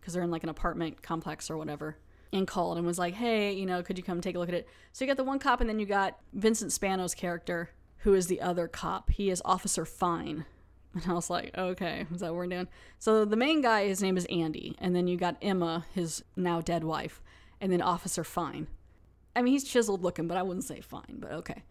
because 0.00 0.12
they're 0.12 0.22
in 0.22 0.30
like 0.30 0.42
an 0.42 0.48
apartment 0.48 1.02
complex 1.02 1.48
or 1.48 1.56
whatever 1.56 1.96
and 2.32 2.46
called 2.46 2.76
and 2.76 2.86
was 2.86 2.98
like, 2.98 3.14
"Hey, 3.14 3.52
you 3.52 3.64
know, 3.64 3.82
could 3.82 3.96
you 3.96 4.04
come 4.04 4.20
take 4.20 4.34
a 4.34 4.38
look 4.38 4.48
at 4.48 4.54
it?" 4.54 4.68
So 4.92 5.04
you 5.04 5.08
got 5.08 5.16
the 5.16 5.24
one 5.24 5.38
cop 5.38 5.60
and 5.60 5.70
then 5.70 5.78
you 5.78 5.86
got 5.86 6.18
Vincent 6.32 6.72
Spano's 6.72 7.14
character 7.14 7.70
who 7.98 8.14
is 8.14 8.26
the 8.26 8.40
other 8.40 8.66
cop. 8.66 9.10
He 9.10 9.30
is 9.30 9.40
Officer 9.44 9.86
Fine. 9.86 10.44
And 10.94 11.06
I 11.06 11.14
was 11.14 11.30
like, 11.30 11.56
okay, 11.56 12.04
is 12.12 12.20
that 12.20 12.26
what 12.26 12.34
we're 12.34 12.46
doing? 12.48 12.68
So 12.98 13.24
the 13.24 13.34
main 13.34 13.62
guy, 13.62 13.86
his 13.86 14.02
name 14.02 14.18
is 14.18 14.26
Andy. 14.26 14.76
And 14.78 14.94
then 14.94 15.08
you 15.08 15.16
got 15.16 15.38
Emma, 15.40 15.86
his 15.94 16.22
now 16.36 16.60
dead 16.60 16.84
wife. 16.84 17.22
And 17.62 17.72
then 17.72 17.80
Officer 17.80 18.22
Fine. 18.24 18.66
I 19.34 19.40
mean, 19.40 19.54
he's 19.54 19.64
chiseled 19.64 20.02
looking, 20.02 20.28
but 20.28 20.36
I 20.36 20.42
wouldn't 20.42 20.64
say 20.64 20.82
fine, 20.82 21.16
but 21.18 21.32
okay. 21.32 21.62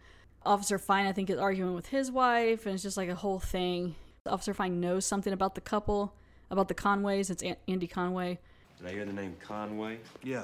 Officer 0.43 0.79
Fine, 0.79 1.05
I 1.05 1.11
think, 1.11 1.29
is 1.29 1.37
arguing 1.37 1.75
with 1.75 1.89
his 1.89 2.09
wife, 2.09 2.65
and 2.65 2.73
it's 2.73 2.81
just 2.81 2.97
like 2.97 3.09
a 3.09 3.15
whole 3.15 3.39
thing. 3.39 3.93
Officer 4.27 4.53
Fine 4.53 4.79
knows 4.79 5.03
something 5.03 5.33
about 5.33 5.55
the 5.55 5.61
couple, 5.61 6.13
about 6.51 6.67
the 6.67 6.75
Conways. 6.75 7.31
It's 7.31 7.41
An- 7.41 7.55
Andy 7.67 7.87
Conway. 7.87 8.37
Did 8.77 8.87
I 8.87 8.91
hear 8.91 9.05
the 9.05 9.13
name 9.13 9.35
Conway? 9.39 9.97
Yeah. 10.23 10.43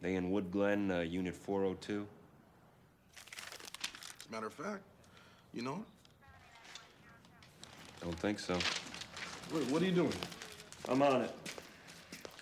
They 0.00 0.14
in 0.14 0.30
Wood 0.30 0.50
Glen, 0.50 0.90
uh, 0.90 1.00
Unit 1.00 1.34
402? 1.34 2.06
As 3.16 4.26
a 4.26 4.32
matter 4.32 4.46
of 4.46 4.54
fact, 4.54 4.80
you 5.52 5.60
know? 5.60 5.84
Don't 8.00 8.18
think 8.18 8.38
so. 8.38 8.54
Wait, 9.52 9.70
what 9.70 9.82
are 9.82 9.84
you 9.84 9.92
doing? 9.92 10.12
I'm 10.88 11.02
on 11.02 11.20
it. 11.20 11.34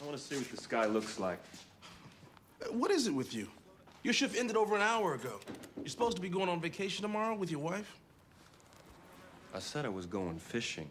I 0.00 0.04
want 0.04 0.16
to 0.16 0.22
see 0.22 0.36
what 0.36 0.48
this 0.50 0.68
guy 0.68 0.86
looks 0.86 1.18
like. 1.18 1.40
What 2.70 2.92
is 2.92 3.08
it 3.08 3.14
with 3.14 3.34
you? 3.34 3.48
Your 4.04 4.14
shift 4.14 4.36
ended 4.38 4.56
over 4.56 4.76
an 4.76 4.82
hour 4.82 5.14
ago. 5.14 5.40
You're 5.78 5.88
supposed 5.88 6.14
to 6.14 6.22
be 6.22 6.28
going 6.28 6.48
on 6.48 6.60
vacation 6.60 7.02
tomorrow 7.02 7.34
with 7.34 7.50
your 7.50 7.58
wife? 7.60 7.98
I 9.54 9.58
said 9.60 9.84
I 9.84 9.88
was 9.88 10.06
going 10.06 10.38
fishing. 10.38 10.88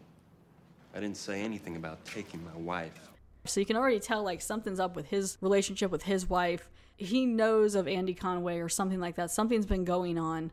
I 0.94 1.00
didn't 1.00 1.16
say 1.16 1.42
anything 1.42 1.76
about 1.76 2.04
taking 2.04 2.44
my 2.44 2.56
wife. 2.56 3.08
So 3.44 3.60
you 3.60 3.66
can 3.66 3.76
already 3.76 4.00
tell 4.00 4.22
like 4.22 4.42
something's 4.42 4.80
up 4.80 4.96
with 4.96 5.06
his 5.06 5.38
relationship 5.40 5.90
with 5.90 6.02
his 6.02 6.28
wife. 6.28 6.68
He 6.96 7.24
knows 7.24 7.74
of 7.74 7.86
Andy 7.86 8.14
Conway 8.14 8.58
or 8.58 8.68
something 8.68 9.00
like 9.00 9.14
that. 9.16 9.30
Something's 9.30 9.66
been 9.66 9.84
going 9.84 10.18
on. 10.18 10.50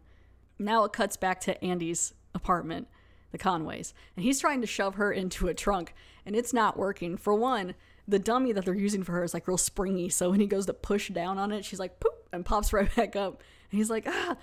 Now 0.60 0.86
it 0.86 0.94
cuts 0.94 1.18
back 1.18 1.42
to 1.42 1.62
Andy's 1.64 2.14
apartment, 2.34 2.88
the 3.32 3.38
Conways, 3.38 3.94
and 4.16 4.24
he's 4.24 4.40
trying 4.40 4.62
to 4.62 4.68
shove 4.68 4.96
her 4.96 5.12
into 5.12 5.48
a 5.48 5.54
trunk, 5.54 5.94
and 6.26 6.36
it's 6.36 6.54
not 6.54 6.78
working. 6.78 7.18
For 7.18 7.34
one, 7.34 7.74
the 8.08 8.20
dummy 8.20 8.52
that 8.54 8.66
they're 8.66 8.76
using 8.76 9.04
for 9.04 9.14
her 9.14 9.24
is 9.24 9.34
like 9.34 9.48
real 9.48 9.58
springy, 9.58 10.10
so 10.10 10.30
when 10.30 10.40
he 10.40 10.48
goes 10.48 10.68
to 10.68 10.74
push 10.74 11.10
down 11.10 11.38
on 11.38 11.52
it, 11.52 11.66
she's 11.66 11.80
like 11.80 12.00
poop 12.00 12.30
and 12.32 12.46
pops 12.46 12.72
right 12.74 12.94
back 12.96 13.16
up. 13.16 13.42
And 13.72 13.80
he's 13.80 13.90
like, 13.90 14.06
ah. 14.08 14.38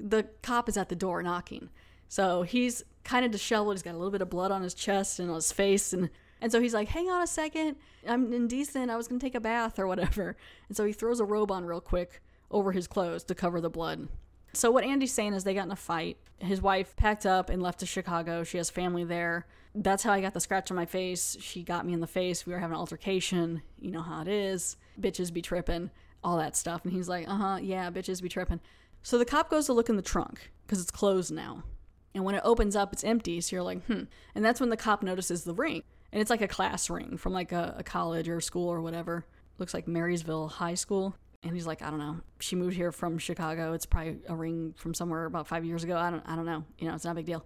The 0.00 0.24
cop 0.42 0.68
is 0.68 0.76
at 0.76 0.88
the 0.88 0.96
door 0.96 1.22
knocking. 1.22 1.70
So 2.08 2.42
he's 2.42 2.82
kind 3.04 3.24
of 3.24 3.30
disheveled. 3.30 3.74
He's 3.74 3.82
got 3.82 3.94
a 3.94 3.98
little 3.98 4.10
bit 4.10 4.22
of 4.22 4.30
blood 4.30 4.50
on 4.50 4.62
his 4.62 4.74
chest 4.74 5.18
and 5.18 5.28
on 5.28 5.36
his 5.36 5.52
face, 5.52 5.92
and 5.92 6.10
And 6.40 6.52
so 6.52 6.60
he's 6.60 6.74
like, 6.74 6.88
hang 6.88 7.08
on 7.08 7.22
a 7.22 7.26
second. 7.26 7.76
I'm 8.06 8.32
indecent. 8.32 8.90
I 8.90 8.96
was 8.96 9.08
going 9.08 9.18
to 9.18 9.24
take 9.24 9.34
a 9.34 9.40
bath 9.40 9.78
or 9.78 9.86
whatever. 9.86 10.36
And 10.68 10.76
so 10.76 10.84
he 10.84 10.92
throws 10.92 11.18
a 11.18 11.24
robe 11.24 11.50
on 11.50 11.64
real 11.64 11.80
quick 11.80 12.20
over 12.50 12.70
his 12.70 12.86
clothes 12.86 13.24
to 13.24 13.34
cover 13.34 13.62
the 13.62 13.70
blood. 13.70 14.08
So 14.52 14.70
what 14.70 14.84
Andy's 14.84 15.12
saying 15.12 15.32
is 15.32 15.44
they 15.44 15.54
got 15.54 15.64
in 15.64 15.72
a 15.72 15.76
fight. 15.76 16.18
His 16.38 16.60
wife 16.60 16.94
packed 16.96 17.24
up 17.24 17.48
and 17.48 17.62
left 17.62 17.80
to 17.80 17.86
Chicago. 17.86 18.44
She 18.44 18.58
has 18.58 18.68
family 18.68 19.04
there. 19.04 19.46
That's 19.74 20.02
how 20.02 20.12
I 20.12 20.20
got 20.20 20.34
the 20.34 20.40
scratch 20.40 20.70
on 20.70 20.76
my 20.76 20.84
face. 20.84 21.36
She 21.40 21.62
got 21.62 21.86
me 21.86 21.94
in 21.94 22.00
the 22.00 22.06
face. 22.06 22.44
We 22.44 22.52
were 22.52 22.58
having 22.58 22.74
an 22.74 22.80
altercation. 22.80 23.62
You 23.80 23.90
know 23.90 24.02
how 24.02 24.20
it 24.20 24.28
is. 24.28 24.76
Bitches 25.00 25.32
be 25.32 25.40
tripping, 25.40 25.90
all 26.22 26.36
that 26.36 26.56
stuff. 26.56 26.84
And 26.84 26.92
he's 26.92 27.08
like, 27.08 27.26
uh 27.26 27.36
huh, 27.36 27.58
yeah, 27.62 27.90
bitches 27.90 28.22
be 28.22 28.28
tripping. 28.28 28.60
So 29.02 29.16
the 29.16 29.24
cop 29.24 29.50
goes 29.50 29.66
to 29.66 29.72
look 29.72 29.88
in 29.88 29.96
the 29.96 30.02
trunk 30.02 30.52
because 30.66 30.80
it's 30.80 30.90
closed 30.90 31.32
now. 31.32 31.64
And 32.14 32.24
when 32.24 32.34
it 32.34 32.42
opens 32.44 32.76
up, 32.76 32.92
it's 32.92 33.04
empty. 33.04 33.40
So 33.40 33.56
you're 33.56 33.62
like, 33.62 33.84
hmm. 33.86 34.02
And 34.34 34.44
that's 34.44 34.60
when 34.60 34.70
the 34.70 34.76
cop 34.76 35.02
notices 35.02 35.44
the 35.44 35.54
ring. 35.54 35.82
And 36.12 36.20
it's 36.20 36.30
like 36.30 36.40
a 36.40 36.48
class 36.48 36.88
ring 36.88 37.16
from 37.16 37.32
like 37.32 37.50
a, 37.50 37.74
a 37.78 37.82
college 37.82 38.28
or 38.28 38.40
school 38.40 38.68
or 38.68 38.80
whatever. 38.80 39.26
Looks 39.58 39.74
like 39.74 39.88
Marysville 39.88 40.48
High 40.48 40.74
School. 40.74 41.16
And 41.42 41.54
he's 41.54 41.66
like, 41.66 41.82
I 41.82 41.90
don't 41.90 41.98
know. 41.98 42.20
She 42.38 42.56
moved 42.56 42.76
here 42.76 42.92
from 42.92 43.18
Chicago. 43.18 43.72
It's 43.72 43.84
probably 43.84 44.18
a 44.28 44.34
ring 44.34 44.74
from 44.76 44.94
somewhere 44.94 45.26
about 45.26 45.48
five 45.48 45.64
years 45.64 45.84
ago. 45.84 45.96
I 45.96 46.10
don't, 46.10 46.22
I 46.24 46.36
don't 46.36 46.46
know. 46.46 46.64
You 46.78 46.88
know, 46.88 46.94
it's 46.94 47.04
not 47.04 47.12
a 47.12 47.16
big 47.16 47.26
deal. 47.26 47.44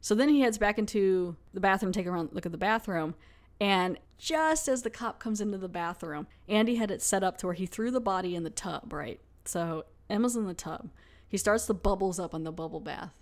So 0.00 0.14
then 0.14 0.28
he 0.28 0.40
heads 0.42 0.58
back 0.58 0.78
into 0.78 1.36
the 1.54 1.60
bathroom, 1.60 1.92
take 1.92 2.06
a 2.06 2.10
run, 2.10 2.28
look 2.32 2.46
at 2.46 2.52
the 2.52 2.58
bathroom. 2.58 3.14
And 3.60 3.98
just 4.18 4.68
as 4.68 4.82
the 4.82 4.90
cop 4.90 5.18
comes 5.18 5.40
into 5.40 5.58
the 5.58 5.68
bathroom, 5.68 6.26
Andy 6.48 6.76
had 6.76 6.90
it 6.90 7.02
set 7.02 7.24
up 7.24 7.38
to 7.38 7.46
where 7.46 7.54
he 7.54 7.66
threw 7.66 7.90
the 7.90 8.00
body 8.00 8.36
in 8.36 8.42
the 8.44 8.50
tub, 8.50 8.92
right? 8.92 9.20
So 9.44 9.84
Emma's 10.10 10.36
in 10.36 10.46
the 10.46 10.54
tub. 10.54 10.90
He 11.26 11.36
starts 11.36 11.66
the 11.66 11.74
bubbles 11.74 12.20
up 12.20 12.34
on 12.34 12.44
the 12.44 12.52
bubble 12.52 12.80
bath 12.80 13.21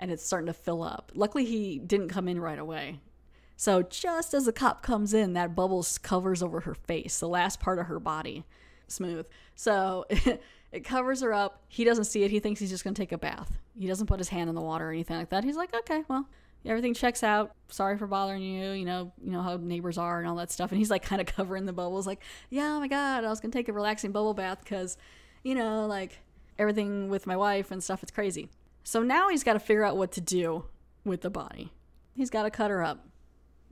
and 0.00 0.10
it's 0.10 0.24
starting 0.24 0.46
to 0.46 0.52
fill 0.52 0.82
up. 0.82 1.12
Luckily, 1.14 1.44
he 1.44 1.78
didn't 1.78 2.08
come 2.08 2.26
in 2.26 2.40
right 2.40 2.58
away. 2.58 2.98
So 3.56 3.82
just 3.82 4.32
as 4.32 4.46
the 4.46 4.52
cop 4.52 4.82
comes 4.82 5.12
in, 5.12 5.34
that 5.34 5.54
bubbles 5.54 5.98
covers 5.98 6.42
over 6.42 6.60
her 6.60 6.74
face, 6.74 7.20
the 7.20 7.28
last 7.28 7.60
part 7.60 7.78
of 7.78 7.86
her 7.86 8.00
body. 8.00 8.44
Smooth. 8.88 9.26
So 9.54 10.06
it 10.72 10.84
covers 10.84 11.20
her 11.20 11.34
up. 11.34 11.62
He 11.68 11.84
doesn't 11.84 12.04
see 12.04 12.24
it. 12.24 12.30
He 12.30 12.40
thinks 12.40 12.58
he's 12.58 12.70
just 12.70 12.82
going 12.82 12.94
to 12.94 13.00
take 13.00 13.12
a 13.12 13.18
bath. 13.18 13.58
He 13.78 13.86
doesn't 13.86 14.06
put 14.06 14.18
his 14.18 14.30
hand 14.30 14.48
in 14.48 14.54
the 14.54 14.62
water 14.62 14.88
or 14.88 14.92
anything 14.92 15.18
like 15.18 15.28
that. 15.28 15.44
He's 15.44 15.56
like, 15.56 15.74
okay, 15.74 16.02
well, 16.08 16.26
everything 16.64 16.94
checks 16.94 17.22
out. 17.22 17.54
Sorry 17.68 17.98
for 17.98 18.06
bothering 18.06 18.42
you. 18.42 18.70
You 18.70 18.86
know, 18.86 19.12
you 19.22 19.30
know 19.30 19.42
how 19.42 19.58
neighbors 19.58 19.98
are 19.98 20.18
and 20.20 20.26
all 20.26 20.36
that 20.36 20.50
stuff. 20.50 20.72
And 20.72 20.78
he's 20.78 20.90
like 20.90 21.02
kind 21.02 21.20
of 21.20 21.26
covering 21.36 21.66
the 21.66 21.74
bubbles, 21.74 22.06
like, 22.06 22.22
yeah, 22.48 22.76
oh 22.76 22.80
my 22.80 22.88
god, 22.88 23.24
I 23.24 23.28
was 23.28 23.40
gonna 23.40 23.52
take 23.52 23.68
a 23.68 23.74
relaxing 23.74 24.10
bubble 24.10 24.32
bath 24.32 24.60
because, 24.64 24.96
you 25.42 25.54
know, 25.54 25.86
like 25.86 26.18
everything 26.58 27.10
with 27.10 27.26
my 27.26 27.36
wife 27.36 27.70
and 27.70 27.84
stuff. 27.84 28.02
It's 28.02 28.12
crazy. 28.12 28.48
So 28.82 29.02
now 29.02 29.28
he's 29.28 29.44
got 29.44 29.54
to 29.54 29.60
figure 29.60 29.84
out 29.84 29.96
what 29.96 30.12
to 30.12 30.20
do 30.20 30.64
with 31.04 31.20
the 31.22 31.30
body. 31.30 31.72
He's 32.14 32.30
got 32.30 32.44
to 32.44 32.50
cut 32.50 32.70
her 32.70 32.82
up. 32.82 33.06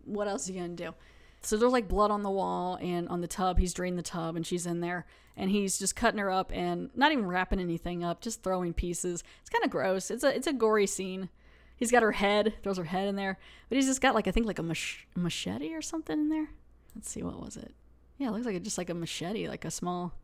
What 0.05 0.29
else 0.29 0.43
is 0.43 0.49
he 0.49 0.55
gonna 0.55 0.69
do? 0.71 0.95
So 1.43 1.57
there's 1.57 1.73
like 1.73 1.89
blood 1.89 2.11
on 2.11 2.23
the 2.23 2.31
wall 2.31 2.79
and 2.81 3.09
on 3.09 3.21
the 3.21 3.27
tub. 3.29 3.59
He's 3.59 3.75
drained 3.75 3.99
the 3.99 4.03
tub 4.03 4.37
and 4.37 4.47
she's 4.47 4.67
in 4.67 4.81
there 4.81 5.07
and 5.37 5.51
he's 5.51 5.79
just 5.79 5.95
cutting 5.95 6.19
her 6.19 6.31
up 6.31 6.51
and 6.53 6.91
not 6.97 7.13
even 7.13 7.27
wrapping 7.27 7.61
anything 7.61 8.03
up, 8.03 8.21
just 8.21 8.43
throwing 8.43 8.73
pieces. 8.73 9.23
It's 9.41 9.51
kind 9.51 9.65
of 9.65 9.71
gross. 9.71 10.11
It's 10.11 10.25
a 10.25 10.35
it's 10.35 10.47
a 10.47 10.53
gory 10.53 10.87
scene. 10.87 11.29
He's 11.77 11.93
got 11.93 12.03
her 12.03 12.13
head, 12.13 12.55
throws 12.63 12.77
her 12.77 12.85
head 12.85 13.07
in 13.07 13.15
there, 13.15 13.39
but 13.69 13.77
he's 13.77 13.87
just 13.87 14.01
got 14.01 14.15
like 14.15 14.27
I 14.27 14.31
think 14.33 14.47
like 14.47 14.59
a 14.59 14.65
mach- 14.65 15.07
machete 15.15 15.75
or 15.75 15.83
something 15.83 16.19
in 16.19 16.29
there. 16.29 16.49
Let's 16.95 17.11
see 17.11 17.23
what 17.23 17.41
was 17.41 17.57
it. 17.57 17.73
Yeah, 18.17 18.29
it 18.29 18.31
looks 18.33 18.47
like 18.47 18.57
it 18.57 18.65
just 18.65 18.79
like 18.79 18.91
a 18.91 18.95
machete, 18.95 19.49
like 19.49 19.65
a 19.65 19.71
small 19.71 20.15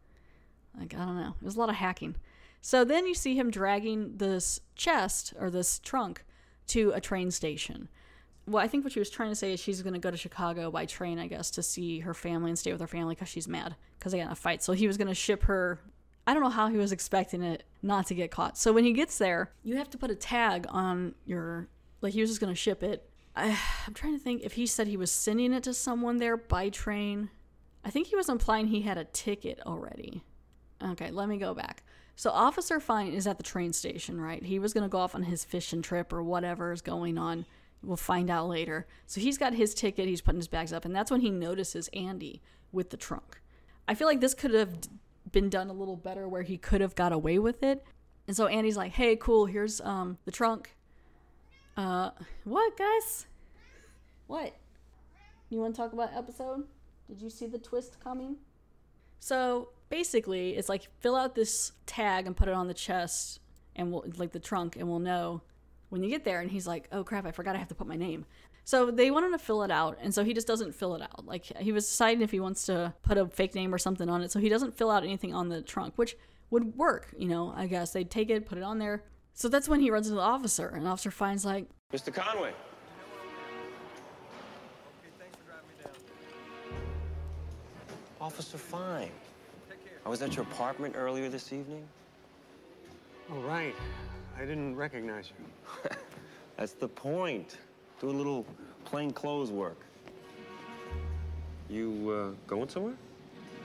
like 0.78 0.94
I 0.94 1.04
don't 1.04 1.16
know. 1.16 1.34
It 1.40 1.44
was 1.44 1.56
a 1.56 1.60
lot 1.60 1.68
of 1.68 1.76
hacking. 1.76 2.16
So 2.64 2.82
then 2.82 3.06
you 3.06 3.14
see 3.14 3.36
him 3.36 3.50
dragging 3.50 4.16
this 4.16 4.58
chest 4.74 5.34
or 5.38 5.50
this 5.50 5.78
trunk 5.78 6.24
to 6.68 6.92
a 6.94 7.00
train 7.00 7.30
station 7.30 7.88
well, 8.46 8.62
I 8.62 8.68
think 8.68 8.84
what 8.84 8.92
she 8.92 8.98
was 8.98 9.10
trying 9.10 9.30
to 9.30 9.34
say 9.34 9.54
is 9.54 9.60
she's 9.60 9.82
going 9.82 9.94
to 9.94 9.98
go 9.98 10.10
to 10.10 10.16
Chicago 10.16 10.70
by 10.70 10.84
train, 10.84 11.18
I 11.18 11.28
guess, 11.28 11.50
to 11.52 11.62
see 11.62 12.00
her 12.00 12.12
family 12.12 12.50
and 12.50 12.58
stay 12.58 12.72
with 12.72 12.80
her 12.80 12.86
family 12.86 13.14
because 13.14 13.28
she's 13.28 13.48
mad 13.48 13.74
because 13.98 14.12
they 14.12 14.18
got 14.18 14.26
in 14.26 14.32
a 14.32 14.36
fight. 14.36 14.62
So 14.62 14.72
he 14.72 14.86
was 14.86 14.96
going 14.96 15.08
to 15.08 15.14
ship 15.14 15.44
her. 15.44 15.80
I 16.26 16.34
don't 16.34 16.42
know 16.42 16.50
how 16.50 16.68
he 16.68 16.76
was 16.76 16.92
expecting 16.92 17.42
it 17.42 17.64
not 17.82 18.06
to 18.06 18.14
get 18.14 18.30
caught. 18.30 18.58
So 18.58 18.72
when 18.72 18.84
he 18.84 18.92
gets 18.92 19.18
there, 19.18 19.52
you 19.62 19.76
have 19.76 19.90
to 19.90 19.98
put 19.98 20.10
a 20.10 20.14
tag 20.14 20.66
on 20.68 21.14
your. 21.24 21.68
Like 22.00 22.12
he 22.12 22.20
was 22.20 22.28
just 22.28 22.40
going 22.40 22.52
to 22.52 22.58
ship 22.58 22.82
it. 22.82 23.08
I, 23.34 23.58
I'm 23.86 23.94
trying 23.94 24.12
to 24.12 24.22
think 24.22 24.42
if 24.42 24.52
he 24.52 24.66
said 24.66 24.88
he 24.88 24.96
was 24.98 25.10
sending 25.10 25.54
it 25.54 25.62
to 25.64 25.72
someone 25.72 26.18
there 26.18 26.36
by 26.36 26.68
train. 26.68 27.30
I 27.82 27.90
think 27.90 28.08
he 28.08 28.16
was 28.16 28.28
implying 28.28 28.66
he 28.66 28.82
had 28.82 28.98
a 28.98 29.04
ticket 29.04 29.60
already. 29.64 30.22
Okay, 30.82 31.10
let 31.10 31.28
me 31.28 31.38
go 31.38 31.54
back. 31.54 31.82
So 32.16 32.30
Officer 32.30 32.80
Fine 32.80 33.12
is 33.12 33.26
at 33.26 33.38
the 33.38 33.42
train 33.42 33.72
station, 33.72 34.20
right? 34.20 34.42
He 34.42 34.58
was 34.58 34.72
going 34.72 34.84
to 34.84 34.88
go 34.88 34.98
off 34.98 35.14
on 35.14 35.24
his 35.24 35.44
fishing 35.44 35.82
trip 35.82 36.12
or 36.12 36.22
whatever 36.22 36.72
is 36.72 36.80
going 36.80 37.18
on 37.18 37.44
We'll 37.84 37.96
find 37.96 38.30
out 38.30 38.48
later. 38.48 38.86
So 39.06 39.20
he's 39.20 39.38
got 39.38 39.54
his 39.54 39.74
ticket, 39.74 40.08
he's 40.08 40.20
putting 40.20 40.40
his 40.40 40.48
bags 40.48 40.72
up, 40.72 40.84
and 40.84 40.94
that's 40.94 41.10
when 41.10 41.20
he 41.20 41.30
notices 41.30 41.88
Andy 41.92 42.40
with 42.72 42.90
the 42.90 42.96
trunk. 42.96 43.40
I 43.86 43.94
feel 43.94 44.06
like 44.06 44.20
this 44.20 44.34
could 44.34 44.54
have 44.54 44.78
been 45.30 45.50
done 45.50 45.68
a 45.68 45.72
little 45.72 45.96
better 45.96 46.28
where 46.28 46.42
he 46.42 46.56
could 46.56 46.80
have 46.80 46.94
got 46.94 47.12
away 47.12 47.38
with 47.38 47.62
it. 47.62 47.84
And 48.26 48.36
so 48.36 48.46
Andy's 48.46 48.76
like, 48.76 48.92
"Hey, 48.92 49.16
cool, 49.16 49.46
here's 49.46 49.80
um 49.82 50.18
the 50.24 50.30
trunk." 50.30 50.74
Uh 51.76 52.10
what, 52.44 52.76
guys? 52.76 53.26
What? 54.26 54.56
You 55.50 55.60
want 55.60 55.74
to 55.74 55.80
talk 55.80 55.92
about 55.92 56.10
episode? 56.14 56.64
Did 57.06 57.20
you 57.20 57.28
see 57.28 57.46
the 57.46 57.58
twist 57.58 58.00
coming? 58.02 58.36
So, 59.20 59.68
basically, 59.94 60.56
it's 60.56 60.68
like 60.68 60.88
fill 60.98 61.14
out 61.14 61.36
this 61.36 61.70
tag 61.86 62.26
and 62.26 62.36
put 62.36 62.48
it 62.48 62.54
on 62.54 62.66
the 62.66 62.74
chest 62.74 63.38
and 63.76 63.92
we'll 63.92 64.04
like 64.16 64.32
the 64.32 64.40
trunk 64.40 64.74
and 64.74 64.88
we'll 64.88 64.98
know 64.98 65.40
when 65.90 66.02
you 66.02 66.10
get 66.10 66.24
there 66.24 66.40
and 66.40 66.50
he's 66.50 66.66
like, 66.66 66.88
oh 66.90 67.04
crap, 67.04 67.24
I 67.24 67.30
forgot 67.30 67.54
I 67.54 67.60
have 67.60 67.68
to 67.68 67.76
put 67.76 67.86
my 67.86 67.94
name. 67.94 68.26
So 68.64 68.90
they 68.90 69.12
want 69.12 69.24
him 69.26 69.32
to 69.32 69.38
fill 69.38 69.62
it 69.62 69.70
out, 69.70 69.98
and 70.00 70.12
so 70.12 70.24
he 70.24 70.32
just 70.32 70.46
doesn't 70.46 70.74
fill 70.74 70.96
it 70.96 71.02
out. 71.02 71.26
Like 71.26 71.44
he 71.44 71.70
was 71.70 71.86
deciding 71.86 72.22
if 72.22 72.32
he 72.32 72.40
wants 72.40 72.66
to 72.66 72.92
put 73.02 73.18
a 73.18 73.28
fake 73.28 73.54
name 73.54 73.72
or 73.72 73.78
something 73.78 74.08
on 74.08 74.20
it, 74.20 74.32
so 74.32 74.40
he 74.40 74.48
doesn't 74.48 74.76
fill 74.76 74.90
out 74.90 75.04
anything 75.04 75.32
on 75.32 75.48
the 75.48 75.62
trunk, 75.62 75.92
which 75.94 76.16
would 76.50 76.74
work, 76.76 77.14
you 77.16 77.28
know. 77.28 77.52
I 77.54 77.68
guess 77.68 77.92
they'd 77.92 78.10
take 78.10 78.30
it, 78.30 78.46
put 78.46 78.58
it 78.58 78.64
on 78.64 78.78
there. 78.78 79.04
So 79.34 79.48
that's 79.48 79.68
when 79.68 79.80
he 79.80 79.90
runs 79.90 80.08
into 80.08 80.16
the 80.16 80.22
officer, 80.22 80.68
and 80.68 80.86
the 80.86 80.90
officer 80.90 81.12
Fine's 81.12 81.44
like, 81.44 81.68
Mr. 81.92 82.12
Conway. 82.12 82.52
Officer 88.20 88.58
Fine. 88.58 89.10
I 90.04 90.08
was 90.08 90.20
at 90.20 90.36
your 90.36 90.44
apartment 90.44 90.94
earlier 90.96 91.28
this 91.28 91.52
evening. 91.52 91.86
Oh, 93.30 93.40
right. 93.40 93.74
I 94.38 94.40
didn't 94.40 94.76
recognize 94.76 95.30
you. 95.30 95.90
That's 96.56 96.72
the 96.72 96.88
point. 96.88 97.56
Do 98.00 98.10
a 98.10 98.10
little 98.10 98.44
plain 98.84 99.12
clothes 99.12 99.50
work. 99.50 99.78
You 101.70 102.34
uh, 102.36 102.46
going 102.46 102.68
somewhere? 102.68 102.94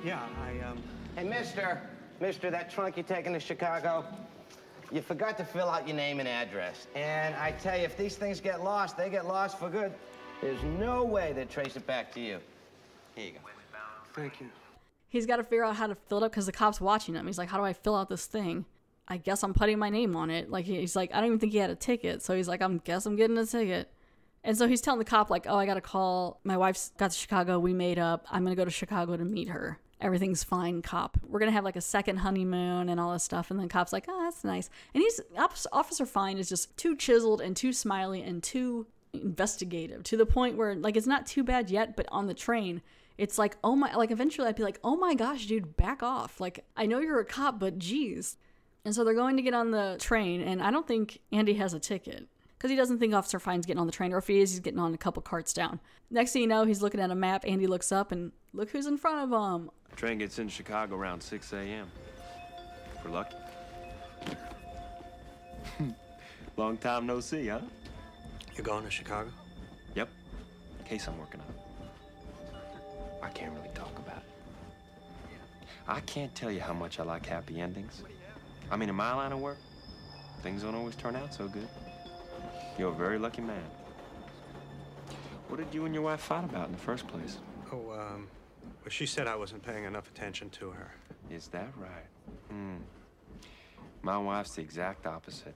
Yeah, 0.05 0.25
I, 0.46 0.65
um... 0.65 0.81
Hey, 1.15 1.24
mister. 1.24 1.81
Mister, 2.22 2.50
that 2.51 2.72
trunk 2.72 2.96
you're 2.96 3.03
taking 3.03 3.34
to 3.34 3.39
Chicago, 3.39 4.05
you 4.91 5.01
forgot 5.01 5.38
to 5.38 5.46
fill 5.46 5.67
out 5.67 5.88
your 5.88 5.96
name 5.96 6.19
and 6.19 6.27
address. 6.27 6.88
And 6.96 7.36
I 7.36 7.51
tell 7.51 7.77
you, 7.77 7.84
if 7.84 7.98
these 7.98 8.15
things 8.15 8.39
get 8.39 8.63
lost, 8.63 8.98
they 8.98 9.10
get 9.10 9.25
lost 9.25 9.60
for 9.60 9.69
good. 9.69 9.93
There's 10.41 10.62
no 10.63 11.03
way 11.03 11.34
they 11.34 11.46
trace 11.46 11.75
it 11.75 11.86
back 11.86 12.13
to 12.13 12.19
you. 12.22 12.39
Here 13.15 13.25
you 13.25 13.31
go. 13.34 13.39
Thank 14.13 14.39
you. 14.39 14.48
He's 15.10 15.25
got 15.25 15.38
to 15.38 15.44
figure 15.44 15.66
out 15.66 15.75
how 15.75 15.88
to 15.88 15.96
fill 15.96 16.20
it 16.20 16.24
up 16.24 16.32
because 16.32 16.46
the 16.46 16.51
cop's 16.51 16.80
watching 16.80 17.16
him. 17.16 17.25
He's 17.25 17.38
like, 17.38 17.50
how 17.50 17.58
do 17.58 17.63
I 17.66 17.74
fill 17.74 17.96
out 17.96 18.10
this 18.10 18.25
thing? 18.28 18.66
I 19.08 19.18
guess 19.18 19.44
I'm 19.44 19.56
putting 19.56 19.80
my 19.80 19.89
name 19.89 20.16
on 20.16 20.30
it. 20.30 20.51
Like 20.51 20.66
he's 20.66 20.96
like, 20.96 21.12
I 21.13 21.18
don't 21.18 21.25
even 21.25 21.39
think 21.39 21.51
he 21.51 21.58
had 21.58 21.72
a 21.72 21.75
ticket. 21.75 22.22
So 22.22 22.36
he's 22.36 22.48
like, 22.48 22.62
I'm 22.62 22.78
guess 22.78 23.08
I'm 23.08 23.16
getting 23.16 23.38
a 23.38 23.46
ticket. 23.46 23.92
And 24.44 24.56
so 24.56 24.68
he's 24.68 24.82
telling 24.82 25.00
the 25.00 25.06
cop 25.06 25.30
like, 25.30 25.48
oh, 25.50 25.58
I 25.58 25.66
got 25.66 25.74
to 25.74 25.82
call. 25.82 26.39
My 26.44 26.58
wife's 26.58 26.92
got 26.98 27.12
to 27.12 27.18
Chicago. 27.18 27.60
We 27.60 27.74
made 27.74 27.98
up. 27.98 28.25
I'm 28.30 28.44
gonna 28.44 28.56
go 28.56 28.66
to 28.66 28.72
Chicago 28.72 29.18
to 29.18 29.25
meet 29.25 29.50
her. 29.50 29.80
Everything's 30.00 30.46
fine, 30.46 30.82
cop. 30.82 31.18
We're 31.28 31.39
gonna 31.39 31.51
have 31.51 31.66
like 31.66 31.75
a 31.75 31.82
second 31.82 32.18
honeymoon 32.18 32.88
and 32.88 33.00
all 33.00 33.12
this 33.12 33.24
stuff. 33.24 33.51
And 33.51 33.60
then 33.60 33.68
cop's 33.68 33.92
like, 33.92 34.06
oh, 34.08 34.24
that's 34.24 34.44
nice. 34.44 34.70
And 34.94 35.01
he's 35.01 35.20
Officer 35.74 36.06
Fine 36.06 36.38
is 36.38 36.48
just 36.48 36.78
too 36.78 36.96
chiseled 36.96 37.42
and 37.42 37.56
too 37.56 37.74
smiley 37.74 38.22
and 38.22 38.42
too 38.42 38.86
investigative 39.12 40.04
to 40.04 40.16
the 40.16 40.25
point 40.25 40.56
where 40.56 40.75
like 40.75 40.96
it's 40.96 41.08
not 41.08 41.25
too 41.25 41.44
bad 41.44 41.70
yet, 41.70 41.98
but 41.98 42.08
on 42.12 42.28
the 42.28 42.34
train 42.34 42.82
it's 43.20 43.38
like 43.38 43.58
oh 43.64 43.76
my 43.76 43.94
like 43.96 44.12
eventually 44.12 44.48
i'd 44.48 44.56
be 44.56 44.64
like 44.64 44.80
oh 44.84 44.96
my 44.96 45.14
gosh 45.14 45.46
dude 45.46 45.76
back 45.78 46.02
off 46.02 46.40
like 46.40 46.66
i 46.76 46.86
know 46.86 47.00
you're 47.00 47.20
a 47.20 47.26
cop 47.26 47.60
but 47.60 47.78
geez 47.78 48.38
and 48.86 48.96
so 48.96 49.04
they're 49.04 49.14
going 49.14 49.38
to 49.38 49.44
get 49.44 49.54
on 49.54 49.72
the 49.72 49.98
train, 50.00 50.42
and 50.42 50.62
I 50.62 50.72
don't 50.72 50.88
think 50.88 51.20
Andy 51.32 51.54
has 51.56 51.74
a 51.74 51.80
ticket 51.80 52.28
because 52.58 52.72
he 52.72 52.78
doesn't 52.78 53.00
think 53.00 53.14
Officer 53.14 53.40
Fine's 53.40 53.66
getting 53.66 53.80
on 53.80 53.88
the 53.88 53.94
train, 53.94 54.14
or 54.14 54.18
if 54.18 54.28
he 54.28 54.40
is, 54.40 54.52
he's 54.52 54.60
getting 54.60 54.80
on 54.80 54.94
a 54.94 54.98
couple 54.98 55.22
carts 55.22 55.54
down. 55.54 55.80
Next 56.10 56.32
thing 56.32 56.42
you 56.44 56.48
know, 56.48 56.64
he's 56.66 56.82
looking 56.82 57.00
at 57.00 57.12
a 57.12 57.16
map. 57.16 57.46
Andy 57.46 57.68
looks 57.68 57.92
up, 57.92 58.12
and 58.12 58.32
look 58.54 58.70
who's 58.70 58.88
in 58.88 58.98
front 58.98 59.32
of 59.32 59.62
him. 59.62 59.70
Train 59.96 60.18
gets 60.18 60.40
in 60.40 60.48
Chicago 60.48 60.96
around 60.96 61.22
6 61.22 61.54
a.m. 61.54 61.88
For 63.04 63.10
lucky. 63.10 63.36
Long 66.58 66.78
time 66.78 67.06
no 67.06 67.20
see, 67.20 67.48
huh? 67.48 67.60
You're 68.56 68.66
going 68.66 68.84
to 68.84 68.92
Chicago? 68.92 69.30
Yep. 69.96 70.10
Case 70.86 71.08
I'm 71.08 71.20
working 71.20 71.42
on. 71.42 71.59
I 73.22 73.30
can't 73.30 73.54
really 73.54 73.70
talk 73.74 73.98
about 74.00 74.18
it. 74.18 74.24
I 75.88 76.00
can't 76.02 76.34
tell 76.36 76.52
you 76.52 76.62
how 76.62 76.74
much 76.74 77.00
I 77.00 77.04
like 77.04 77.26
happy 77.26 77.60
endings. 77.60 78.04
I 78.72 78.78
mean, 78.78 78.90
in 78.90 78.96
my 78.96 79.14
line 79.14 79.32
of 79.32 79.40
work, 79.40 79.58
things 80.44 80.62
don't 80.64 80.76
always 80.76 80.96
turn 80.96 81.16
out 81.16 81.34
so 81.34 81.48
good. 81.48 81.68
You're 82.78 82.92
a 82.92 82.96
very 82.96 83.18
lucky 83.18 83.42
man. 83.42 83.64
What 85.48 85.58
did 85.58 85.74
you 85.74 85.86
and 85.86 85.94
your 85.94 86.04
wife 86.04 86.22
fight 86.22 86.44
about 86.44 86.68
in 86.68 86.74
the 86.74 86.78
first 86.78 87.08
place? 87.08 87.40
Oh, 87.72 87.92
um, 87.92 88.28
well, 88.62 88.90
she 88.90 89.06
said 89.06 89.28
I 89.28 89.36
wasn't 89.36 89.64
paying 89.64 89.86
enough 89.86 90.08
attention 90.10 90.50
to 90.52 90.70
her. 90.70 90.92
Is 91.32 91.48
that 91.48 91.70
right? 91.76 92.06
Hmm. 92.50 92.78
My 94.04 94.18
wife's 94.18 94.56
the 94.56 94.62
exact 94.62 95.08
opposite. 95.08 95.56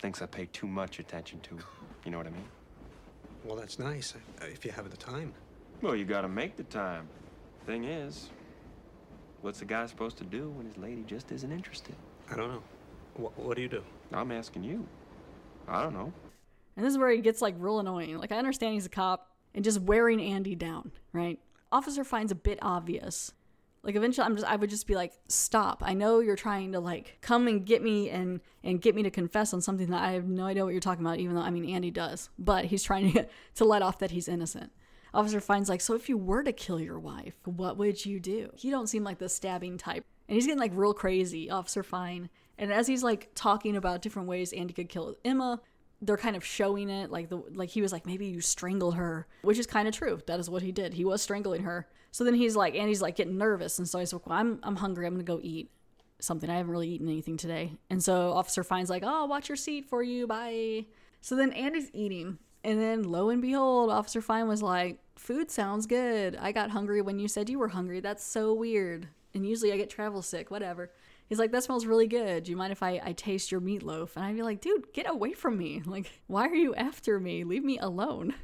Thinks 0.00 0.20
I 0.20 0.26
pay 0.26 0.46
too 0.46 0.66
much 0.66 0.98
attention 0.98 1.40
to 1.40 1.56
her. 1.56 1.64
You 2.04 2.10
know 2.10 2.18
what 2.18 2.26
I 2.26 2.30
mean? 2.30 2.48
Well, 3.44 3.56
that's 3.56 3.78
nice, 3.78 4.14
uh, 4.42 4.46
if 4.46 4.64
you 4.64 4.72
have 4.72 4.90
the 4.90 4.96
time. 4.96 5.32
Well, 5.80 5.94
you 5.94 6.04
gotta 6.04 6.28
make 6.28 6.56
the 6.56 6.64
time. 6.64 7.08
Thing 7.64 7.84
is, 7.84 8.30
what's 9.42 9.62
a 9.62 9.64
guy 9.64 9.86
supposed 9.86 10.18
to 10.18 10.24
do 10.24 10.50
when 10.50 10.66
his 10.66 10.76
lady 10.76 11.04
just 11.06 11.30
isn't 11.30 11.52
interested? 11.52 11.94
I 12.30 12.36
don't 12.36 12.50
know. 12.50 12.62
What, 13.14 13.38
what 13.38 13.56
do 13.56 13.62
you 13.62 13.68
do? 13.68 13.84
I'm 14.12 14.32
asking 14.32 14.64
you. 14.64 14.86
I 15.68 15.82
don't 15.82 15.94
know. 15.94 16.12
And 16.76 16.84
this 16.84 16.92
is 16.92 16.98
where 16.98 17.10
he 17.10 17.20
gets 17.20 17.40
like 17.40 17.54
real 17.58 17.78
annoying. 17.78 18.18
Like 18.18 18.32
I 18.32 18.38
understand 18.38 18.74
he's 18.74 18.86
a 18.86 18.90
cop 18.90 19.30
and 19.54 19.64
just 19.64 19.80
wearing 19.80 20.20
Andy 20.20 20.56
down, 20.56 20.90
right? 21.12 21.38
Officer 21.70 22.02
Fine's 22.02 22.32
a 22.32 22.36
bit 22.36 22.58
obvious. 22.60 23.32
Like 23.84 23.94
eventually 23.94 24.24
I'm 24.24 24.34
just 24.34 24.46
I 24.46 24.56
would 24.56 24.70
just 24.70 24.88
be 24.88 24.96
like, 24.96 25.12
"Stop. 25.28 25.82
I 25.86 25.94
know 25.94 26.18
you're 26.18 26.36
trying 26.36 26.72
to 26.72 26.80
like 26.80 27.18
come 27.20 27.46
and 27.46 27.64
get 27.64 27.82
me 27.82 28.10
and 28.10 28.40
and 28.64 28.80
get 28.80 28.96
me 28.96 29.04
to 29.04 29.10
confess 29.10 29.54
on 29.54 29.60
something 29.60 29.90
that 29.90 30.02
I 30.02 30.12
have 30.12 30.26
no 30.26 30.46
idea 30.46 30.64
what 30.64 30.72
you're 30.72 30.80
talking 30.80 31.04
about 31.06 31.20
even 31.20 31.36
though 31.36 31.42
I 31.42 31.50
mean 31.50 31.68
Andy 31.68 31.92
does. 31.92 32.30
But 32.36 32.64
he's 32.64 32.82
trying 32.82 33.12
to 33.12 33.26
to 33.56 33.64
let 33.64 33.82
off 33.82 34.00
that 34.00 34.10
he's 34.10 34.26
innocent. 34.26 34.72
Officer 35.14 35.40
Fine's 35.40 35.68
like, 35.68 35.80
"So 35.80 35.94
if 35.94 36.08
you 36.08 36.16
were 36.16 36.42
to 36.42 36.52
kill 36.52 36.80
your 36.80 36.98
wife, 36.98 37.34
what 37.44 37.76
would 37.76 38.04
you 38.04 38.20
do?" 38.20 38.50
You 38.58 38.70
don't 38.70 38.88
seem 38.88 39.04
like 39.04 39.18
the 39.18 39.28
stabbing 39.28 39.78
type. 39.78 40.04
And 40.28 40.34
he's 40.34 40.46
getting 40.46 40.60
like 40.60 40.72
real 40.74 40.94
crazy, 40.94 41.50
Officer 41.50 41.82
Fine. 41.82 42.28
And 42.58 42.72
as 42.72 42.86
he's 42.86 43.02
like 43.02 43.30
talking 43.34 43.76
about 43.76 44.02
different 44.02 44.28
ways 44.28 44.52
Andy 44.52 44.74
could 44.74 44.88
kill 44.88 45.16
Emma, 45.24 45.60
they're 46.02 46.16
kind 46.16 46.36
of 46.36 46.44
showing 46.44 46.90
it 46.90 47.10
like 47.10 47.28
the 47.28 47.36
like 47.52 47.70
he 47.70 47.82
was 47.82 47.92
like 47.92 48.06
maybe 48.06 48.26
you 48.26 48.40
strangled 48.40 48.94
her 48.94 49.26
which 49.42 49.58
is 49.58 49.66
kind 49.66 49.88
of 49.88 49.94
true. 49.94 50.20
That 50.26 50.40
is 50.40 50.50
what 50.50 50.62
he 50.62 50.72
did. 50.72 50.94
He 50.94 51.04
was 51.04 51.22
strangling 51.22 51.62
her. 51.62 51.88
So 52.10 52.24
then 52.24 52.34
he's 52.34 52.56
like 52.56 52.74
Andy's 52.74 53.02
like 53.02 53.16
getting 53.16 53.38
nervous. 53.38 53.78
And 53.78 53.88
so 53.88 53.98
he's 53.98 54.12
like 54.12 54.26
well, 54.26 54.38
I'm 54.38 54.60
I'm 54.62 54.76
hungry. 54.76 55.06
I'm 55.06 55.14
gonna 55.14 55.24
go 55.24 55.40
eat 55.42 55.70
something. 56.20 56.50
I 56.50 56.56
haven't 56.56 56.72
really 56.72 56.88
eaten 56.88 57.08
anything 57.08 57.36
today. 57.36 57.72
And 57.90 58.02
so 58.02 58.32
officer 58.32 58.62
Fine's 58.62 58.90
like 58.90 59.02
oh 59.04 59.26
watch 59.26 59.48
your 59.48 59.56
seat 59.56 59.86
for 59.86 60.02
you. 60.02 60.26
Bye. 60.26 60.86
So 61.20 61.34
then 61.34 61.52
Andy's 61.52 61.90
eating 61.92 62.38
and 62.64 62.80
then 62.80 63.02
lo 63.02 63.30
and 63.30 63.42
behold 63.42 63.90
officer 63.90 64.20
Fine 64.20 64.48
was 64.48 64.62
like 64.62 64.98
food 65.16 65.50
sounds 65.50 65.86
good 65.86 66.36
I 66.36 66.52
got 66.52 66.70
hungry 66.70 67.02
when 67.02 67.18
you 67.18 67.28
said 67.28 67.48
you 67.48 67.58
were 67.58 67.68
hungry 67.68 68.00
that's 68.00 68.24
so 68.24 68.52
weird 68.52 69.08
and 69.34 69.46
usually 69.46 69.72
I 69.72 69.76
get 69.76 69.90
travel 69.90 70.22
sick 70.22 70.50
whatever 70.50 70.90
He's 71.28 71.38
like, 71.38 71.52
that 71.52 71.62
smells 71.62 71.84
really 71.84 72.06
good. 72.06 72.44
Do 72.44 72.50
you 72.50 72.56
mind 72.56 72.72
if 72.72 72.82
I, 72.82 73.00
I 73.04 73.12
taste 73.12 73.52
your 73.52 73.60
meatloaf? 73.60 74.16
And 74.16 74.24
I'd 74.24 74.34
be 74.34 74.42
like, 74.42 74.62
dude, 74.62 74.92
get 74.94 75.08
away 75.08 75.32
from 75.32 75.58
me. 75.58 75.82
Like, 75.88 76.10
why 76.26 76.46
are 76.46 76.54
you 76.54 76.74
after 76.74 77.18
me? 77.18 77.44
Leave 77.44 77.64
me 77.64 77.78
alone. 77.78 78.34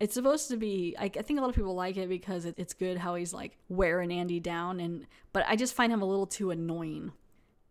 It's 0.00 0.14
supposed 0.14 0.48
to 0.48 0.56
be, 0.56 0.96
I, 0.98 1.04
I 1.04 1.22
think 1.22 1.38
a 1.38 1.42
lot 1.42 1.50
of 1.50 1.54
people 1.54 1.74
like 1.74 1.96
it 1.96 2.08
because 2.08 2.44
it, 2.44 2.54
it's 2.56 2.72
good 2.72 2.96
how 2.98 3.14
he's 3.14 3.32
like 3.32 3.56
wearing 3.68 4.10
Andy 4.10 4.40
down. 4.40 4.80
And, 4.80 5.06
but 5.32 5.44
I 5.46 5.54
just 5.54 5.74
find 5.74 5.92
him 5.92 6.02
a 6.02 6.06
little 6.06 6.26
too 6.26 6.50
annoying. 6.50 7.12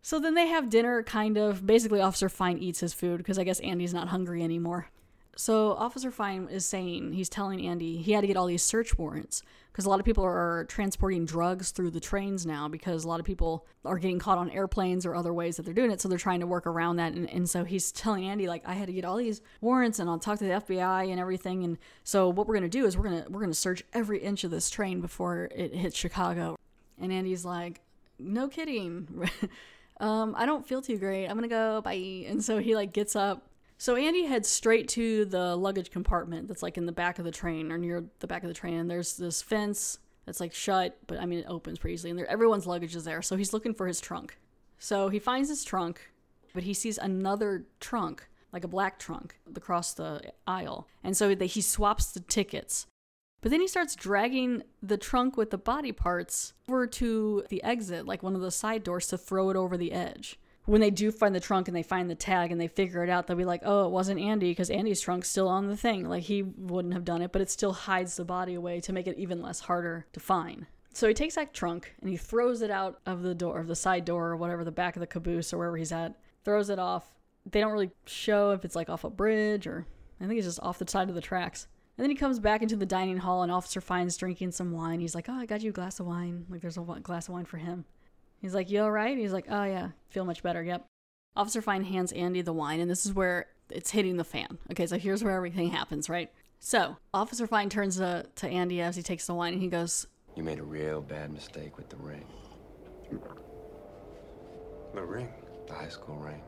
So 0.01 0.19
then 0.19 0.35
they 0.35 0.47
have 0.47 0.69
dinner, 0.69 1.03
kind 1.03 1.37
of. 1.37 1.65
Basically, 1.65 1.99
Officer 1.99 2.29
Fine 2.29 2.59
eats 2.59 2.79
his 2.79 2.93
food 2.93 3.17
because 3.17 3.39
I 3.39 3.43
guess 3.43 3.59
Andy's 3.61 3.93
not 3.93 4.09
hungry 4.09 4.43
anymore. 4.43 4.87
So 5.35 5.71
Officer 5.73 6.11
Fine 6.11 6.49
is 6.51 6.65
saying, 6.65 7.13
he's 7.13 7.29
telling 7.29 7.65
Andy 7.65 7.97
he 7.97 8.11
had 8.11 8.21
to 8.21 8.27
get 8.27 8.37
all 8.37 8.45
these 8.45 8.61
search 8.61 8.97
warrants 8.97 9.41
because 9.71 9.85
a 9.85 9.89
lot 9.89 9.99
of 9.99 10.05
people 10.05 10.23
are 10.23 10.65
transporting 10.69 11.25
drugs 11.25 11.71
through 11.71 11.89
the 11.89 11.99
trains 11.99 12.45
now 12.45 12.67
because 12.67 13.03
a 13.03 13.07
lot 13.07 13.19
of 13.19 13.25
people 13.25 13.65
are 13.83 13.97
getting 13.97 14.19
caught 14.19 14.37
on 14.37 14.51
airplanes 14.51 15.05
or 15.05 15.15
other 15.15 15.33
ways 15.33 15.57
that 15.57 15.63
they're 15.63 15.73
doing 15.73 15.89
it. 15.89 15.99
So 15.99 16.07
they're 16.07 16.19
trying 16.19 16.41
to 16.41 16.47
work 16.47 16.67
around 16.67 16.97
that. 16.97 17.13
And, 17.13 17.27
and 17.31 17.49
so 17.49 17.63
he's 17.63 17.91
telling 17.91 18.25
Andy, 18.25 18.47
like, 18.47 18.61
I 18.65 18.73
had 18.73 18.85
to 18.87 18.93
get 18.93 19.05
all 19.05 19.17
these 19.17 19.41
warrants 19.61 19.97
and 19.97 20.07
I'll 20.07 20.19
talk 20.19 20.37
to 20.39 20.45
the 20.45 20.51
FBI 20.51 21.09
and 21.09 21.19
everything. 21.19 21.63
And 21.63 21.79
so 22.03 22.29
what 22.29 22.47
we're 22.47 22.59
to 22.59 22.69
do 22.69 22.85
is 22.85 22.95
we're 22.95 23.09
to, 23.09 23.25
we're 23.29 23.45
to 23.47 23.53
search 23.55 23.83
every 23.93 24.19
inch 24.19 24.43
of 24.43 24.51
this 24.51 24.69
train 24.69 25.01
before 25.01 25.49
it 25.55 25.73
hits 25.73 25.97
Chicago. 25.97 26.59
And 26.99 27.11
Andy's 27.11 27.43
like, 27.43 27.81
no 28.19 28.47
kidding. 28.47 29.27
um, 29.99 30.35
I 30.37 30.45
don't 30.45 30.67
feel 30.67 30.83
too 30.83 30.99
great. 30.99 31.25
I'm 31.25 31.41
to 31.41 31.47
go 31.47 31.81
bye. 31.81 32.25
And 32.27 32.43
so 32.43 32.59
he 32.59 32.75
like 32.75 32.93
gets 32.93 33.15
up 33.15 33.47
so 33.83 33.97
Andy 33.97 34.23
heads 34.23 34.47
straight 34.47 34.87
to 34.87 35.25
the 35.25 35.57
luggage 35.57 35.91
compartment 35.91 36.47
that's 36.47 36.63
like 36.63 36.77
in 36.77 36.85
the 36.85 36.93
back 36.93 37.19
of 37.19 37.25
the 37.25 37.31
train 37.31 37.69
or 37.69 37.77
near 37.77 38.05
the 38.19 38.27
back 38.27 38.41
of 38.41 38.47
the 38.47 38.53
train. 38.53 38.87
There's 38.87 39.17
this 39.17 39.41
fence 39.41 39.99
that's 40.25 40.39
like 40.39 40.53
shut, 40.53 40.97
but 41.05 41.19
I 41.19 41.25
mean 41.25 41.39
it 41.39 41.47
opens 41.49 41.79
pretty 41.79 41.95
easily, 41.95 42.11
and 42.11 42.17
there 42.17 42.25
everyone's 42.27 42.65
luggage 42.65 42.95
is 42.95 43.03
there. 43.03 43.21
So 43.21 43.35
he's 43.35 43.51
looking 43.51 43.73
for 43.73 43.85
his 43.85 43.99
trunk. 43.99 44.37
So 44.79 45.09
he 45.09 45.19
finds 45.19 45.49
his 45.49 45.65
trunk, 45.65 45.99
but 46.53 46.63
he 46.63 46.73
sees 46.73 46.97
another 46.97 47.65
trunk, 47.81 48.25
like 48.53 48.63
a 48.63 48.69
black 48.69 48.99
trunk, 48.99 49.37
across 49.53 49.93
the 49.93 50.31
aisle, 50.47 50.87
and 51.03 51.17
so 51.17 51.35
he 51.35 51.59
swaps 51.59 52.05
the 52.13 52.21
tickets. 52.21 52.87
But 53.41 53.51
then 53.51 53.59
he 53.59 53.67
starts 53.67 53.97
dragging 53.97 54.63
the 54.81 54.95
trunk 54.95 55.35
with 55.35 55.49
the 55.49 55.57
body 55.57 55.91
parts 55.91 56.53
over 56.69 56.87
to 56.87 57.43
the 57.49 57.61
exit, 57.65 58.05
like 58.05 58.23
one 58.23 58.35
of 58.35 58.39
the 58.39 58.49
side 58.49 58.85
doors, 58.85 59.07
to 59.07 59.17
throw 59.17 59.49
it 59.49 59.57
over 59.57 59.75
the 59.75 59.91
edge 59.91 60.39
when 60.65 60.79
they 60.79 60.91
do 60.91 61.11
find 61.11 61.35
the 61.35 61.39
trunk 61.39 61.67
and 61.67 61.75
they 61.75 61.83
find 61.83 62.09
the 62.09 62.15
tag 62.15 62.51
and 62.51 62.59
they 62.59 62.67
figure 62.67 63.03
it 63.03 63.09
out, 63.09 63.27
they'll 63.27 63.35
be 63.35 63.45
like, 63.45 63.61
oh, 63.65 63.85
it 63.85 63.91
wasn't 63.91 64.19
Andy 64.19 64.51
because 64.51 64.69
Andy's 64.69 65.01
trunk's 65.01 65.29
still 65.29 65.49
on 65.49 65.67
the 65.67 65.75
thing. 65.75 66.07
Like 66.07 66.23
he 66.23 66.41
wouldn't 66.41 66.93
have 66.93 67.03
done 67.03 67.21
it, 67.21 67.31
but 67.31 67.41
it 67.41 67.49
still 67.49 67.73
hides 67.73 68.15
the 68.15 68.23
body 68.23 68.53
away 68.53 68.79
to 68.81 68.93
make 68.93 69.07
it 69.07 69.17
even 69.17 69.41
less 69.41 69.61
harder 69.61 70.05
to 70.13 70.19
find. 70.19 70.65
So 70.93 71.07
he 71.07 71.13
takes 71.13 71.35
that 71.35 71.53
trunk 71.53 71.93
and 71.99 72.09
he 72.09 72.17
throws 72.17 72.61
it 72.61 72.71
out 72.71 72.99
of 73.05 73.23
the 73.23 73.35
door, 73.35 73.59
of 73.59 73.67
the 73.67 73.75
side 73.75 74.05
door 74.05 74.29
or 74.29 74.37
whatever, 74.37 74.63
the 74.63 74.71
back 74.71 74.95
of 74.95 75.01
the 75.01 75.07
caboose 75.07 75.51
or 75.51 75.57
wherever 75.57 75.75
he's 75.75 75.91
at, 75.91 76.15
throws 76.45 76.69
it 76.69 76.79
off. 76.79 77.11
They 77.49 77.59
don't 77.59 77.73
really 77.73 77.91
show 78.05 78.51
if 78.51 78.63
it's 78.63 78.75
like 78.75 78.89
off 78.89 79.03
a 79.03 79.09
bridge 79.09 79.67
or 79.67 79.85
I 80.21 80.27
think 80.27 80.37
it's 80.37 80.47
just 80.47 80.61
off 80.61 80.79
the 80.79 80.87
side 80.87 81.09
of 81.09 81.15
the 81.15 81.21
tracks. 81.21 81.67
And 81.97 82.03
then 82.03 82.09
he 82.09 82.15
comes 82.15 82.39
back 82.39 82.61
into 82.61 82.75
the 82.75 82.85
dining 82.85 83.17
hall 83.17 83.43
and 83.43 83.51
Officer 83.51 83.81
Fine's 83.81 84.15
drinking 84.15 84.51
some 84.51 84.71
wine. 84.71 84.99
He's 85.01 85.13
like, 85.13 85.27
oh, 85.27 85.33
I 85.33 85.45
got 85.45 85.61
you 85.61 85.71
a 85.71 85.73
glass 85.73 85.99
of 85.99 86.05
wine. 86.05 86.45
Like 86.49 86.61
there's 86.61 86.77
a 86.77 86.81
glass 86.81 87.27
of 87.27 87.33
wine 87.33 87.45
for 87.45 87.57
him. 87.57 87.85
He's 88.43 88.53
like, 88.53 88.69
You 88.69 88.81
all 88.81 88.91
right? 88.91 89.17
He's 89.17 89.31
like, 89.31 89.45
Oh, 89.49 89.63
yeah, 89.63 89.91
feel 90.09 90.25
much 90.25 90.43
better. 90.43 90.61
Yep. 90.61 90.85
Officer 91.35 91.61
Fine 91.61 91.85
hands 91.85 92.11
Andy 92.11 92.41
the 92.41 92.53
wine, 92.53 92.81
and 92.81 92.91
this 92.91 93.05
is 93.05 93.13
where 93.13 93.47
it's 93.71 93.89
hitting 93.89 94.17
the 94.17 94.25
fan. 94.25 94.59
Okay, 94.69 94.85
so 94.85 94.99
here's 94.99 95.23
where 95.23 95.35
everything 95.35 95.69
happens, 95.69 96.09
right? 96.09 96.29
So, 96.59 96.97
Officer 97.13 97.47
Fine 97.47 97.69
turns 97.69 97.95
to, 97.97 98.25
to 98.35 98.47
Andy 98.47 98.81
as 98.81 98.97
he 98.97 99.01
takes 99.01 99.25
the 99.25 99.33
wine, 99.33 99.53
and 99.53 99.61
he 99.61 99.69
goes, 99.69 100.07
You 100.35 100.43
made 100.43 100.59
a 100.59 100.63
real 100.63 101.01
bad 101.01 101.31
mistake 101.31 101.77
with 101.77 101.89
the 101.89 101.95
ring. 101.95 102.25
The 104.93 105.01
ring? 105.01 105.29
The 105.67 105.73
high 105.73 105.89
school 105.89 106.17
ring. 106.17 106.41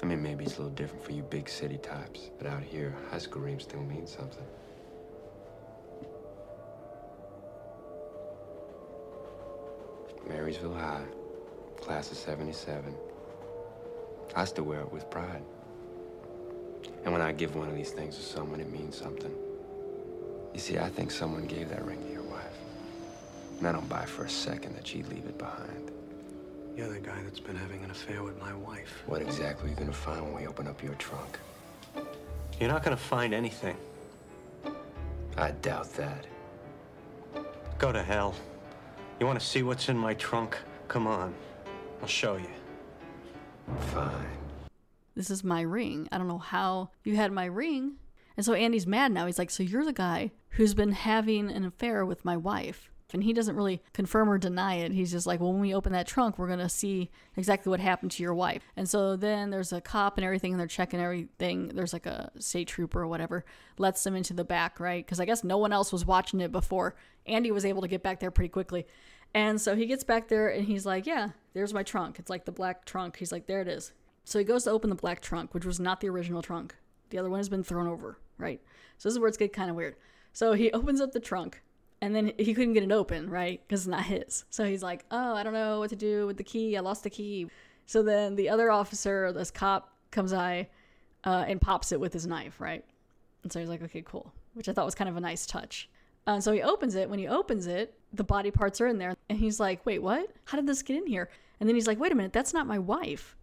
I 0.00 0.06
mean, 0.06 0.22
maybe 0.22 0.44
it's 0.44 0.54
a 0.54 0.62
little 0.62 0.76
different 0.76 1.04
for 1.04 1.10
you 1.10 1.22
big 1.24 1.48
city 1.48 1.76
types, 1.78 2.30
but 2.38 2.46
out 2.46 2.62
here, 2.62 2.94
high 3.10 3.18
school 3.18 3.42
rings 3.42 3.64
still 3.64 3.82
mean 3.82 4.06
something. 4.06 4.46
Marysville 10.28 10.74
High, 10.74 11.04
class 11.76 12.10
of 12.10 12.16
77. 12.16 12.94
I 14.36 14.44
still 14.44 14.64
wear 14.64 14.80
it 14.80 14.92
with 14.92 15.08
pride. 15.10 15.42
And 17.04 17.12
when 17.12 17.22
I 17.22 17.32
give 17.32 17.56
one 17.56 17.68
of 17.68 17.74
these 17.74 17.90
things 17.90 18.16
to 18.16 18.22
someone, 18.22 18.60
it 18.60 18.70
means 18.70 18.96
something. 18.96 19.34
You 20.52 20.60
see, 20.60 20.78
I 20.78 20.88
think 20.88 21.10
someone 21.10 21.46
gave 21.46 21.68
that 21.70 21.84
ring 21.84 22.02
to 22.02 22.12
your 22.12 22.22
wife. 22.22 22.58
And 23.58 23.66
I 23.66 23.72
don't 23.72 23.88
buy 23.88 24.04
for 24.04 24.24
a 24.24 24.30
second 24.30 24.76
that 24.76 24.86
she'd 24.86 25.08
leave 25.08 25.24
it 25.24 25.38
behind. 25.38 25.90
You're 26.76 26.92
the 26.92 27.00
guy 27.00 27.20
that's 27.24 27.40
been 27.40 27.56
having 27.56 27.82
an 27.82 27.90
affair 27.90 28.22
with 28.22 28.40
my 28.40 28.54
wife. 28.54 29.02
What 29.06 29.20
exactly 29.22 29.66
are 29.66 29.70
you 29.70 29.76
gonna 29.76 29.92
find 29.92 30.22
when 30.22 30.34
we 30.34 30.46
open 30.46 30.68
up 30.68 30.82
your 30.82 30.94
trunk? 30.94 31.38
You're 32.60 32.68
not 32.68 32.84
gonna 32.84 32.96
find 32.96 33.34
anything. 33.34 33.76
I 35.36 35.52
doubt 35.52 35.92
that. 35.94 36.26
Go 37.78 37.92
to 37.92 38.02
hell. 38.02 38.34
You 39.20 39.26
want 39.26 39.40
to 39.40 39.44
see 39.44 39.62
what's 39.62 39.88
in 39.88 39.98
my 39.98 40.14
trunk? 40.14 40.56
Come 40.86 41.06
on. 41.06 41.34
I'll 42.00 42.06
show 42.08 42.36
you. 42.36 42.48
Fine. 43.92 44.26
This 45.16 45.30
is 45.30 45.42
my 45.42 45.62
ring. 45.62 46.08
I 46.12 46.18
don't 46.18 46.28
know 46.28 46.38
how 46.38 46.90
you 47.02 47.16
had 47.16 47.32
my 47.32 47.46
ring. 47.46 47.96
And 48.36 48.46
so 48.46 48.52
Andy's 48.52 48.86
mad 48.86 49.10
now. 49.10 49.26
He's 49.26 49.38
like, 49.38 49.50
So 49.50 49.64
you're 49.64 49.84
the 49.84 49.92
guy 49.92 50.30
who's 50.50 50.74
been 50.74 50.92
having 50.92 51.50
an 51.50 51.64
affair 51.64 52.06
with 52.06 52.24
my 52.24 52.36
wife. 52.36 52.90
And 53.12 53.24
he 53.24 53.32
doesn't 53.32 53.56
really 53.56 53.82
confirm 53.94 54.28
or 54.28 54.36
deny 54.36 54.76
it. 54.76 54.92
He's 54.92 55.10
just 55.10 55.26
like, 55.26 55.40
well, 55.40 55.52
when 55.52 55.62
we 55.62 55.74
open 55.74 55.92
that 55.92 56.06
trunk, 56.06 56.38
we're 56.38 56.46
going 56.46 56.58
to 56.58 56.68
see 56.68 57.10
exactly 57.36 57.70
what 57.70 57.80
happened 57.80 58.10
to 58.12 58.22
your 58.22 58.34
wife. 58.34 58.62
And 58.76 58.86
so 58.86 59.16
then 59.16 59.48
there's 59.48 59.72
a 59.72 59.80
cop 59.80 60.18
and 60.18 60.24
everything, 60.26 60.52
and 60.52 60.60
they're 60.60 60.66
checking 60.66 61.00
everything. 61.00 61.68
There's 61.68 61.94
like 61.94 62.04
a 62.04 62.30
state 62.38 62.68
trooper 62.68 63.00
or 63.00 63.06
whatever, 63.06 63.46
lets 63.78 64.04
them 64.04 64.14
into 64.14 64.34
the 64.34 64.44
back, 64.44 64.78
right? 64.78 65.04
Because 65.04 65.20
I 65.20 65.24
guess 65.24 65.42
no 65.42 65.56
one 65.56 65.72
else 65.72 65.90
was 65.90 66.04
watching 66.04 66.40
it 66.40 66.52
before. 66.52 66.96
Andy 67.24 67.50
was 67.50 67.64
able 67.64 67.80
to 67.80 67.88
get 67.88 68.02
back 68.02 68.20
there 68.20 68.30
pretty 68.30 68.50
quickly. 68.50 68.86
And 69.34 69.60
so 69.60 69.74
he 69.74 69.86
gets 69.86 70.04
back 70.04 70.28
there 70.28 70.48
and 70.48 70.64
he's 70.64 70.86
like, 70.86 71.06
yeah, 71.06 71.30
there's 71.52 71.74
my 71.74 71.82
trunk. 71.82 72.18
It's 72.18 72.30
like 72.30 72.44
the 72.44 72.52
black 72.52 72.84
trunk. 72.84 73.16
He's 73.16 73.32
like, 73.32 73.46
there 73.46 73.60
it 73.60 73.68
is. 73.68 73.92
So 74.24 74.38
he 74.38 74.44
goes 74.44 74.64
to 74.64 74.70
open 74.70 74.90
the 74.90 74.96
black 74.96 75.20
trunk, 75.20 75.54
which 75.54 75.64
was 75.64 75.80
not 75.80 76.00
the 76.00 76.08
original 76.08 76.42
trunk. 76.42 76.76
The 77.10 77.18
other 77.18 77.30
one 77.30 77.38
has 77.38 77.48
been 77.48 77.64
thrown 77.64 77.86
over, 77.86 78.18
right? 78.36 78.60
So 78.98 79.08
this 79.08 79.14
is 79.14 79.18
where 79.18 79.28
it's 79.28 79.38
get 79.38 79.52
kind 79.52 79.70
of 79.70 79.76
weird. 79.76 79.96
So 80.32 80.52
he 80.52 80.70
opens 80.72 81.00
up 81.00 81.12
the 81.12 81.20
trunk 81.20 81.62
and 82.00 82.14
then 82.14 82.32
he 82.38 82.54
couldn't 82.54 82.74
get 82.74 82.82
it 82.82 82.92
open, 82.92 83.28
right? 83.28 83.60
Because 83.66 83.82
it's 83.82 83.88
not 83.88 84.04
his. 84.04 84.44
So 84.50 84.64
he's 84.64 84.82
like, 84.82 85.04
oh, 85.10 85.34
I 85.34 85.42
don't 85.42 85.52
know 85.52 85.80
what 85.80 85.90
to 85.90 85.96
do 85.96 86.26
with 86.26 86.36
the 86.36 86.44
key. 86.44 86.76
I 86.76 86.80
lost 86.80 87.02
the 87.02 87.10
key. 87.10 87.48
So 87.86 88.02
then 88.02 88.36
the 88.36 88.48
other 88.48 88.70
officer, 88.70 89.32
this 89.32 89.50
cop, 89.50 89.92
comes 90.10 90.32
by 90.32 90.68
uh, 91.24 91.44
and 91.46 91.60
pops 91.60 91.92
it 91.92 92.00
with 92.00 92.12
his 92.12 92.26
knife, 92.26 92.60
right? 92.60 92.84
And 93.42 93.52
so 93.52 93.60
he's 93.60 93.68
like, 93.68 93.82
okay, 93.82 94.02
cool. 94.04 94.32
which 94.54 94.68
I 94.68 94.72
thought 94.72 94.84
was 94.84 94.94
kind 94.96 95.08
of 95.08 95.16
a 95.16 95.20
nice 95.20 95.46
touch. 95.46 95.88
Uh, 96.26 96.40
so 96.40 96.52
he 96.52 96.62
opens 96.62 96.94
it. 96.94 97.08
When 97.08 97.18
he 97.18 97.28
opens 97.28 97.66
it, 97.66 97.94
the 98.12 98.24
body 98.24 98.50
parts 98.50 98.80
are 98.80 98.86
in 98.86 98.98
there. 98.98 99.14
And 99.28 99.38
he's 99.38 99.60
like, 99.60 99.86
wait, 99.86 100.02
what? 100.02 100.30
How 100.44 100.56
did 100.56 100.66
this 100.66 100.82
get 100.82 100.96
in 100.96 101.06
here? 101.06 101.30
And 101.60 101.68
then 101.68 101.74
he's 101.74 101.86
like, 101.86 101.98
wait 101.98 102.12
a 102.12 102.14
minute, 102.14 102.32
that's 102.32 102.52
not 102.52 102.66
my 102.66 102.78
wife. 102.78 103.36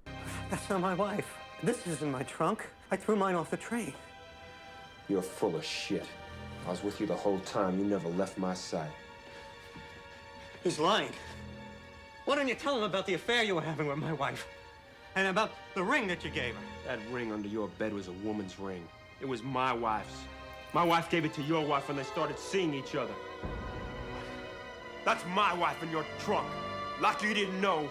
That's 0.49 0.69
not 0.69 0.81
my 0.81 0.93
wife. 0.93 1.27
This 1.63 1.87
is 1.87 2.01
in 2.01 2.11
my 2.11 2.23
trunk. 2.23 2.65
I 2.91 2.97
threw 2.97 3.15
mine 3.15 3.35
off 3.35 3.49
the 3.49 3.57
train. 3.57 3.93
You're 5.07 5.21
full 5.21 5.55
of 5.55 5.63
shit. 5.65 6.05
I 6.65 6.71
was 6.71 6.83
with 6.83 6.99
you 6.99 7.05
the 7.05 7.15
whole 7.15 7.39
time. 7.39 7.77
You 7.77 7.85
never 7.85 8.09
left 8.09 8.37
my 8.37 8.53
side. 8.53 8.91
He's 10.63 10.79
lying. 10.79 11.11
Why 12.25 12.35
don't 12.35 12.47
you 12.47 12.55
tell 12.55 12.75
him 12.75 12.83
about 12.83 13.05
the 13.05 13.13
affair 13.13 13.43
you 13.43 13.55
were 13.55 13.61
having 13.61 13.87
with 13.87 13.97
my 13.97 14.13
wife? 14.13 14.47
And 15.15 15.27
about 15.27 15.51
the 15.75 15.83
ring 15.83 16.07
that 16.07 16.23
you 16.23 16.31
gave 16.31 16.55
her? 16.55 16.61
That 16.87 16.99
ring 17.11 17.31
under 17.31 17.47
your 17.47 17.67
bed 17.67 17.93
was 17.93 18.07
a 18.07 18.11
woman's 18.11 18.59
ring. 18.59 18.85
It 19.21 19.27
was 19.27 19.43
my 19.43 19.71
wife's. 19.71 20.17
My 20.73 20.83
wife 20.83 21.09
gave 21.09 21.23
it 21.23 21.33
to 21.35 21.41
your 21.43 21.65
wife 21.65 21.87
when 21.87 21.97
they 21.97 22.03
started 22.03 22.39
seeing 22.39 22.73
each 22.73 22.95
other. 22.95 23.13
That's 25.05 25.23
my 25.27 25.53
wife 25.53 25.81
in 25.83 25.91
your 25.91 26.05
trunk. 26.19 26.47
Like 26.99 27.21
you 27.21 27.33
didn't 27.33 27.61
know. 27.61 27.87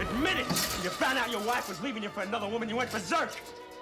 Admit 0.00 0.36
it! 0.36 0.46
When 0.46 0.84
you 0.84 0.90
found 0.90 1.18
out 1.18 1.30
your 1.30 1.40
wife 1.40 1.68
was 1.68 1.82
leaving 1.82 2.02
you 2.02 2.10
for 2.10 2.20
another 2.20 2.46
woman, 2.46 2.68
you 2.68 2.76
went 2.76 2.92
berserk. 2.92 3.34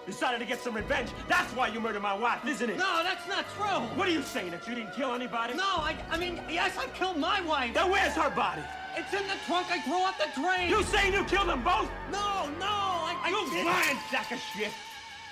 Decided 0.07 0.38
to 0.38 0.45
get 0.47 0.61
some 0.61 0.75
revenge. 0.75 1.11
That's 1.29 1.53
why 1.53 1.66
you 1.69 1.81
murdered 1.81 2.03
my 2.03 2.14
wife, 2.14 2.47
isn't 2.47 2.71
it? 2.71 2.77
No, 2.79 3.03
that's 3.03 3.27
not 3.29 3.45
true. 3.57 3.81
What 3.99 4.07
are 4.07 4.12
you 4.12 4.23
saying? 4.23 4.53
That 4.53 4.66
you 4.69 4.75
didn't 4.77 4.92
kill 4.95 5.12
anybody? 5.14 5.55
No, 5.55 5.64
I, 5.64 5.97
I 6.11 6.16
mean, 6.16 6.40
yes, 6.49 6.79
I 6.79 6.87
killed 6.88 7.16
my 7.19 7.40
wife. 7.42 7.75
Then 7.75 7.90
where's 7.90 8.14
her 8.14 8.31
body? 8.31 8.62
It's 8.97 9.12
in 9.12 9.27
the 9.27 9.35
trunk 9.47 9.66
I 9.71 9.81
threw 9.81 9.95
off 9.97 10.16
the 10.16 10.40
train. 10.40 10.71
You 10.71 10.83
saying 10.85 11.12
you 11.12 11.25
killed 11.25 11.49
them 11.49 11.62
both? 11.64 11.90
No, 12.12 12.49
no, 12.61 12.66
I, 12.66 13.21
I 13.25 13.29
You 13.31 13.51
didn't. 13.51 13.66
lying 13.66 13.99
sack 14.11 14.31
of 14.33 14.38
shit! 14.38 14.71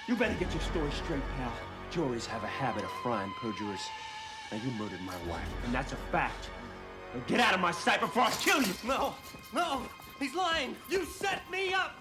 You 0.09 0.17
better 0.17 0.35
get 0.35 0.53
your 0.53 0.61
story 0.63 0.91
straight, 1.05 1.23
pal. 1.39 1.53
Juries 1.91 2.27
have 2.27 2.43
a 2.43 2.49
habit 2.49 2.83
of 2.85 2.91
frying 3.03 3.33
perjurers. 3.41 3.81
Now 4.51 4.59
you 4.63 4.71
murdered 4.73 5.01
my 5.03 5.17
wife, 5.31 5.49
and 5.65 5.73
that's 5.73 5.93
a 5.93 5.97
fact. 6.11 6.51
Now 7.15 7.21
get 7.29 7.41
out 7.41 7.55
of 7.55 7.61
my 7.61 7.71
sight 7.71 8.01
before 8.01 8.25
I 8.25 8.31
kill 8.33 8.61
you! 8.61 8.75
No, 8.85 9.15
no, 9.55 9.83
he's 10.19 10.35
lying. 10.35 10.77
You 10.91 11.05
set 11.07 11.49
me 11.51 11.73
up. 11.73 11.95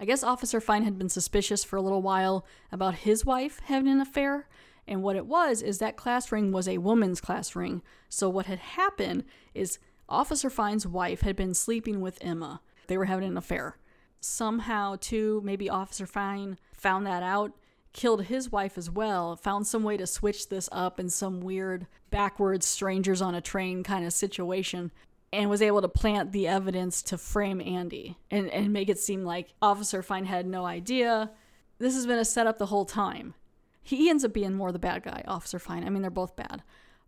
I 0.00 0.04
guess 0.04 0.22
Officer 0.22 0.60
Fine 0.60 0.84
had 0.84 0.96
been 0.96 1.08
suspicious 1.08 1.64
for 1.64 1.76
a 1.76 1.82
little 1.82 2.02
while 2.02 2.46
about 2.70 2.94
his 2.94 3.26
wife 3.26 3.60
having 3.64 3.90
an 3.90 4.00
affair. 4.00 4.48
And 4.86 5.02
what 5.02 5.16
it 5.16 5.26
was 5.26 5.60
is 5.60 5.78
that 5.78 5.96
class 5.96 6.30
ring 6.30 6.52
was 6.52 6.68
a 6.68 6.78
woman's 6.78 7.20
class 7.20 7.56
ring. 7.56 7.82
So 8.08 8.28
what 8.28 8.46
had 8.46 8.60
happened 8.60 9.24
is 9.54 9.78
Officer 10.08 10.48
Fine's 10.48 10.86
wife 10.86 11.22
had 11.22 11.36
been 11.36 11.52
sleeping 11.52 12.00
with 12.00 12.18
Emma. 12.20 12.60
They 12.86 12.96
were 12.96 13.06
having 13.06 13.28
an 13.28 13.36
affair. 13.36 13.76
Somehow, 14.20 14.96
too, 15.00 15.42
maybe 15.44 15.68
Officer 15.68 16.06
Fine 16.06 16.58
found 16.72 17.06
that 17.06 17.22
out, 17.22 17.52
killed 17.92 18.24
his 18.24 18.52
wife 18.52 18.78
as 18.78 18.90
well, 18.90 19.36
found 19.36 19.66
some 19.66 19.82
way 19.82 19.96
to 19.96 20.06
switch 20.06 20.48
this 20.48 20.68
up 20.70 20.98
in 20.98 21.10
some 21.10 21.40
weird 21.40 21.86
backwards 22.10 22.66
strangers 22.66 23.20
on 23.20 23.34
a 23.34 23.40
train 23.40 23.82
kind 23.82 24.06
of 24.06 24.12
situation 24.12 24.92
and 25.32 25.50
was 25.50 25.62
able 25.62 25.82
to 25.82 25.88
plant 25.88 26.32
the 26.32 26.48
evidence 26.48 27.02
to 27.02 27.18
frame 27.18 27.60
Andy 27.60 28.16
and, 28.30 28.48
and 28.48 28.72
make 28.72 28.88
it 28.88 28.98
seem 28.98 29.24
like 29.24 29.52
Officer 29.60 30.02
Fine 30.02 30.24
had 30.24 30.46
no 30.46 30.64
idea. 30.64 31.30
This 31.78 31.94
has 31.94 32.06
been 32.06 32.18
a 32.18 32.24
setup 32.24 32.58
the 32.58 32.66
whole 32.66 32.84
time. 32.84 33.34
He 33.82 34.08
ends 34.10 34.24
up 34.24 34.32
being 34.32 34.54
more 34.54 34.72
the 34.72 34.78
bad 34.78 35.02
guy, 35.02 35.22
Officer 35.26 35.58
Fine. 35.58 35.84
I 35.84 35.90
mean, 35.90 36.02
they're 36.02 36.10
both 36.10 36.36
bad. 36.36 36.62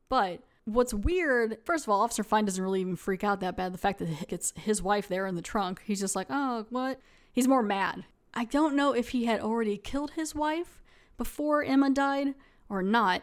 But 0.08 0.42
what's 0.64 0.94
weird, 0.94 1.58
first 1.64 1.84
of 1.84 1.90
all, 1.90 2.02
Officer 2.02 2.22
Fine 2.22 2.44
doesn't 2.44 2.62
really 2.62 2.80
even 2.80 2.96
freak 2.96 3.24
out 3.24 3.40
that 3.40 3.56
bad. 3.56 3.72
The 3.72 3.78
fact 3.78 3.98
that 4.00 4.08
it's 4.28 4.52
his 4.56 4.82
wife 4.82 5.08
there 5.08 5.26
in 5.26 5.34
the 5.34 5.42
trunk, 5.42 5.82
he's 5.84 6.00
just 6.00 6.16
like, 6.16 6.26
oh, 6.30 6.66
what? 6.70 7.00
He's 7.32 7.48
more 7.48 7.62
mad. 7.62 8.04
I 8.34 8.44
don't 8.44 8.76
know 8.76 8.92
if 8.92 9.10
he 9.10 9.24
had 9.24 9.40
already 9.40 9.76
killed 9.76 10.12
his 10.12 10.34
wife 10.34 10.82
before 11.16 11.64
Emma 11.64 11.90
died 11.90 12.34
or 12.68 12.82
not. 12.82 13.22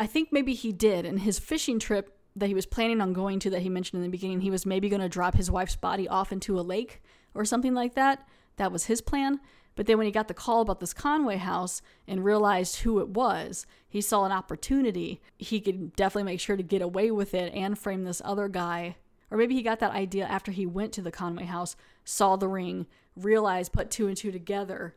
I 0.00 0.06
think 0.06 0.32
maybe 0.32 0.54
he 0.54 0.72
did. 0.72 1.04
And 1.04 1.20
his 1.20 1.38
fishing 1.38 1.78
trip 1.78 2.17
that 2.38 2.48
he 2.48 2.54
was 2.54 2.66
planning 2.66 3.00
on 3.00 3.12
going 3.12 3.38
to 3.40 3.50
that 3.50 3.62
he 3.62 3.68
mentioned 3.68 3.98
in 3.98 4.02
the 4.02 4.16
beginning, 4.16 4.40
he 4.40 4.50
was 4.50 4.66
maybe 4.66 4.88
going 4.88 5.02
to 5.02 5.08
drop 5.08 5.34
his 5.34 5.50
wife's 5.50 5.76
body 5.76 6.08
off 6.08 6.32
into 6.32 6.58
a 6.58 6.62
lake 6.62 7.02
or 7.34 7.44
something 7.44 7.74
like 7.74 7.94
that. 7.94 8.26
That 8.56 8.72
was 8.72 8.86
his 8.86 9.00
plan. 9.00 9.40
But 9.76 9.86
then 9.86 9.96
when 9.96 10.06
he 10.06 10.12
got 10.12 10.26
the 10.26 10.34
call 10.34 10.60
about 10.60 10.80
this 10.80 10.92
Conway 10.92 11.36
house 11.36 11.82
and 12.08 12.24
realized 12.24 12.80
who 12.80 12.98
it 12.98 13.10
was, 13.10 13.64
he 13.88 14.00
saw 14.00 14.24
an 14.24 14.32
opportunity. 14.32 15.20
He 15.36 15.60
could 15.60 15.94
definitely 15.94 16.24
make 16.32 16.40
sure 16.40 16.56
to 16.56 16.64
get 16.64 16.82
away 16.82 17.12
with 17.12 17.32
it 17.32 17.54
and 17.54 17.78
frame 17.78 18.02
this 18.02 18.20
other 18.24 18.48
guy. 18.48 18.96
Or 19.30 19.38
maybe 19.38 19.54
he 19.54 19.62
got 19.62 19.78
that 19.78 19.92
idea 19.92 20.26
after 20.26 20.50
he 20.50 20.66
went 20.66 20.92
to 20.94 21.02
the 21.02 21.12
Conway 21.12 21.44
house, 21.44 21.76
saw 22.04 22.34
the 22.34 22.48
ring, 22.48 22.86
realized, 23.14 23.72
put 23.72 23.90
two 23.90 24.08
and 24.08 24.16
two 24.16 24.32
together. 24.32 24.96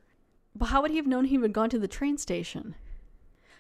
But 0.56 0.68
how 0.68 0.82
would 0.82 0.92
he 0.92 0.98
have 0.98 1.08
known 1.08 1.26
he 1.26 1.38
would 1.38 1.54
gone 1.54 1.70
to 1.70 1.80
the 1.80 1.88
train 1.88 2.18
station? 2.18 2.76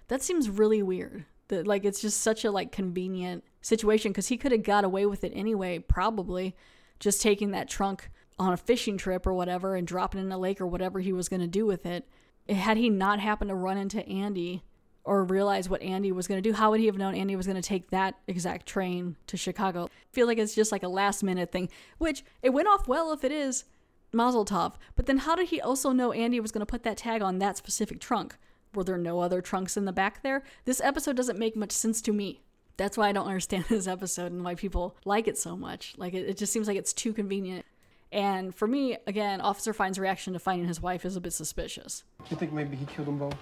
That 0.07 0.23
seems 0.23 0.49
really 0.49 0.81
weird. 0.81 1.25
Like 1.51 1.85
it's 1.85 2.01
just 2.01 2.21
such 2.21 2.45
a 2.45 2.51
like 2.51 2.71
convenient 2.71 3.43
situation 3.61 4.11
because 4.11 4.27
he 4.27 4.37
could 4.37 4.51
have 4.51 4.63
got 4.63 4.83
away 4.83 5.05
with 5.05 5.23
it 5.23 5.33
anyway, 5.35 5.79
probably 5.79 6.55
just 6.99 7.21
taking 7.21 7.51
that 7.51 7.69
trunk 7.69 8.09
on 8.39 8.53
a 8.53 8.57
fishing 8.57 8.97
trip 8.97 9.27
or 9.27 9.33
whatever 9.33 9.75
and 9.75 9.85
dropping 9.85 10.21
it 10.21 10.23
in 10.25 10.31
a 10.31 10.37
lake 10.37 10.61
or 10.61 10.67
whatever 10.67 10.99
he 10.99 11.13
was 11.13 11.29
going 11.29 11.41
to 11.41 11.47
do 11.47 11.65
with 11.65 11.85
it. 11.85 12.07
Had 12.49 12.77
he 12.77 12.89
not 12.89 13.19
happened 13.19 13.49
to 13.49 13.55
run 13.55 13.77
into 13.77 14.05
Andy 14.07 14.63
or 15.03 15.23
realize 15.23 15.69
what 15.69 15.81
Andy 15.81 16.11
was 16.11 16.27
going 16.27 16.41
to 16.41 16.49
do, 16.49 16.53
how 16.55 16.71
would 16.71 16.79
he 16.79 16.85
have 16.85 16.97
known 16.97 17.15
Andy 17.15 17.35
was 17.35 17.45
going 17.45 17.59
to 17.59 17.67
take 17.67 17.89
that 17.89 18.15
exact 18.27 18.65
train 18.65 19.15
to 19.27 19.37
Chicago? 19.37 19.85
I 19.85 20.13
feel 20.13 20.27
like 20.27 20.37
it's 20.37 20.55
just 20.55 20.71
like 20.71 20.83
a 20.83 20.87
last 20.87 21.23
minute 21.23 21.51
thing, 21.51 21.69
which 21.97 22.23
it 22.41 22.51
went 22.51 22.67
off 22.67 22.87
well 22.87 23.11
if 23.11 23.23
it 23.23 23.31
is 23.31 23.65
Mazel 24.13 24.45
Tov. 24.45 24.73
But 24.95 25.05
then 25.05 25.19
how 25.19 25.35
did 25.35 25.49
he 25.49 25.61
also 25.61 25.91
know 25.91 26.11
Andy 26.11 26.39
was 26.39 26.51
going 26.51 26.61
to 26.61 26.65
put 26.65 26.83
that 26.83 26.97
tag 26.97 27.21
on 27.21 27.39
that 27.39 27.57
specific 27.57 27.99
trunk? 27.99 28.37
Were 28.73 28.83
there 28.83 28.97
no 28.97 29.19
other 29.19 29.41
trunks 29.41 29.75
in 29.75 29.85
the 29.85 29.91
back 29.91 30.23
there? 30.23 30.43
This 30.65 30.79
episode 30.81 31.17
doesn't 31.17 31.37
make 31.37 31.55
much 31.55 31.71
sense 31.71 32.01
to 32.03 32.13
me. 32.13 32.41
That's 32.77 32.97
why 32.97 33.09
I 33.09 33.11
don't 33.11 33.27
understand 33.27 33.65
this 33.69 33.87
episode 33.87 34.31
and 34.31 34.43
why 34.43 34.55
people 34.55 34.95
like 35.03 35.27
it 35.27 35.37
so 35.37 35.57
much. 35.57 35.93
Like, 35.97 36.13
it, 36.13 36.29
it 36.29 36.37
just 36.37 36.53
seems 36.53 36.67
like 36.67 36.77
it's 36.77 36.93
too 36.93 37.13
convenient. 37.13 37.65
And 38.13 38.53
for 38.53 38.67
me, 38.67 38.97
again, 39.07 39.39
Officer 39.41 39.73
Fine's 39.73 39.99
reaction 39.99 40.33
to 40.33 40.39
finding 40.39 40.67
his 40.67 40.81
wife 40.81 41.05
is 41.05 41.15
a 41.15 41.21
bit 41.21 41.33
suspicious. 41.33 42.03
You 42.29 42.37
think 42.37 42.51
maybe 42.51 42.75
he 42.75 42.85
killed 42.85 43.07
them 43.07 43.17
both? 43.17 43.35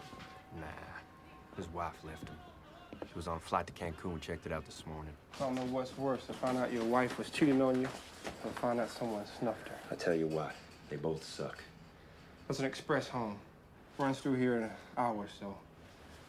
Nah, 0.55 0.65
his 1.57 1.67
wife 1.69 1.93
left 2.03 2.27
him. 2.27 2.35
She 3.07 3.15
was 3.15 3.27
on 3.27 3.37
a 3.37 3.39
flight 3.39 3.65
to 3.67 3.73
Cancun, 3.73 4.21
checked 4.21 4.45
it 4.45 4.51
out 4.51 4.65
this 4.65 4.83
morning. 4.85 5.13
I 5.37 5.45
don't 5.45 5.55
know 5.55 5.65
what's 5.65 5.97
worse, 5.97 6.25
to 6.27 6.33
find 6.33 6.57
out 6.57 6.71
your 6.71 6.83
wife 6.83 7.17
was 7.17 7.31
cheating 7.31 7.61
on 7.61 7.81
you, 7.81 7.87
or 8.45 8.51
find 8.61 8.79
out 8.79 8.89
someone 8.91 9.23
snuffed 9.39 9.67
her. 9.69 9.75
I 9.89 9.95
tell 9.95 10.13
you 10.13 10.27
what, 10.27 10.53
they 10.89 10.95
both 10.97 11.23
suck. 11.23 11.57
There's 12.47 12.59
an 12.59 12.65
express 12.65 13.07
home. 13.07 13.37
Runs 13.99 14.19
through 14.19 14.35
here 14.35 14.55
in 14.55 14.63
an 14.63 14.71
hour 14.97 15.13
or 15.13 15.27
so. 15.41 15.53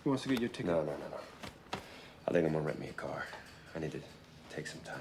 He 0.03 0.09
wants 0.09 0.25
to 0.25 0.29
get 0.29 0.41
your 0.41 0.49
ticket. 0.49 0.67
No, 0.67 0.81
no, 0.81 0.91
no, 0.91 1.09
no. 1.09 1.79
I 2.27 2.33
think 2.33 2.45
I'm 2.45 2.53
gonna 2.53 2.65
rent 2.65 2.81
me 2.81 2.89
a 2.89 2.93
car. 2.93 3.25
I 3.77 3.79
need 3.79 3.93
to 3.93 4.01
take 4.53 4.67
some 4.67 4.81
time. 4.81 4.99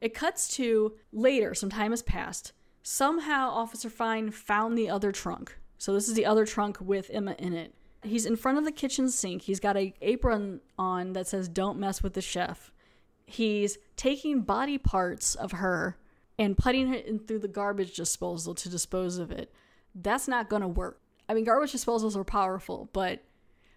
It 0.00 0.14
cuts 0.14 0.48
to 0.56 0.94
later, 1.12 1.54
some 1.54 1.70
time 1.70 1.92
has 1.92 2.02
passed. 2.02 2.52
Somehow, 2.82 3.50
Officer 3.50 3.88
Fine 3.88 4.32
found 4.32 4.76
the 4.76 4.90
other 4.90 5.12
trunk. 5.12 5.58
So, 5.78 5.92
this 5.92 6.08
is 6.08 6.14
the 6.14 6.26
other 6.26 6.44
trunk 6.44 6.78
with 6.80 7.08
Emma 7.12 7.36
in 7.38 7.52
it. 7.52 7.72
He's 8.02 8.26
in 8.26 8.34
front 8.34 8.58
of 8.58 8.64
the 8.64 8.72
kitchen 8.72 9.08
sink. 9.10 9.42
He's 9.42 9.60
got 9.60 9.76
a 9.76 9.94
apron 10.02 10.60
on 10.76 11.12
that 11.12 11.28
says, 11.28 11.48
Don't 11.48 11.78
mess 11.78 12.02
with 12.02 12.14
the 12.14 12.20
chef. 12.20 12.72
He's 13.26 13.78
taking 13.96 14.42
body 14.42 14.76
parts 14.76 15.36
of 15.36 15.52
her 15.52 15.96
and 16.36 16.58
putting 16.58 16.92
it 16.92 17.06
in 17.06 17.20
through 17.20 17.40
the 17.40 17.48
garbage 17.48 17.94
disposal 17.94 18.56
to 18.56 18.68
dispose 18.68 19.18
of 19.18 19.30
it. 19.30 19.52
That's 19.94 20.26
not 20.26 20.48
going 20.48 20.62
to 20.62 20.68
work. 20.68 21.00
I 21.28 21.34
mean, 21.34 21.44
garbage 21.44 21.72
disposals 21.72 22.16
are 22.16 22.24
powerful, 22.24 22.88
but 22.92 23.22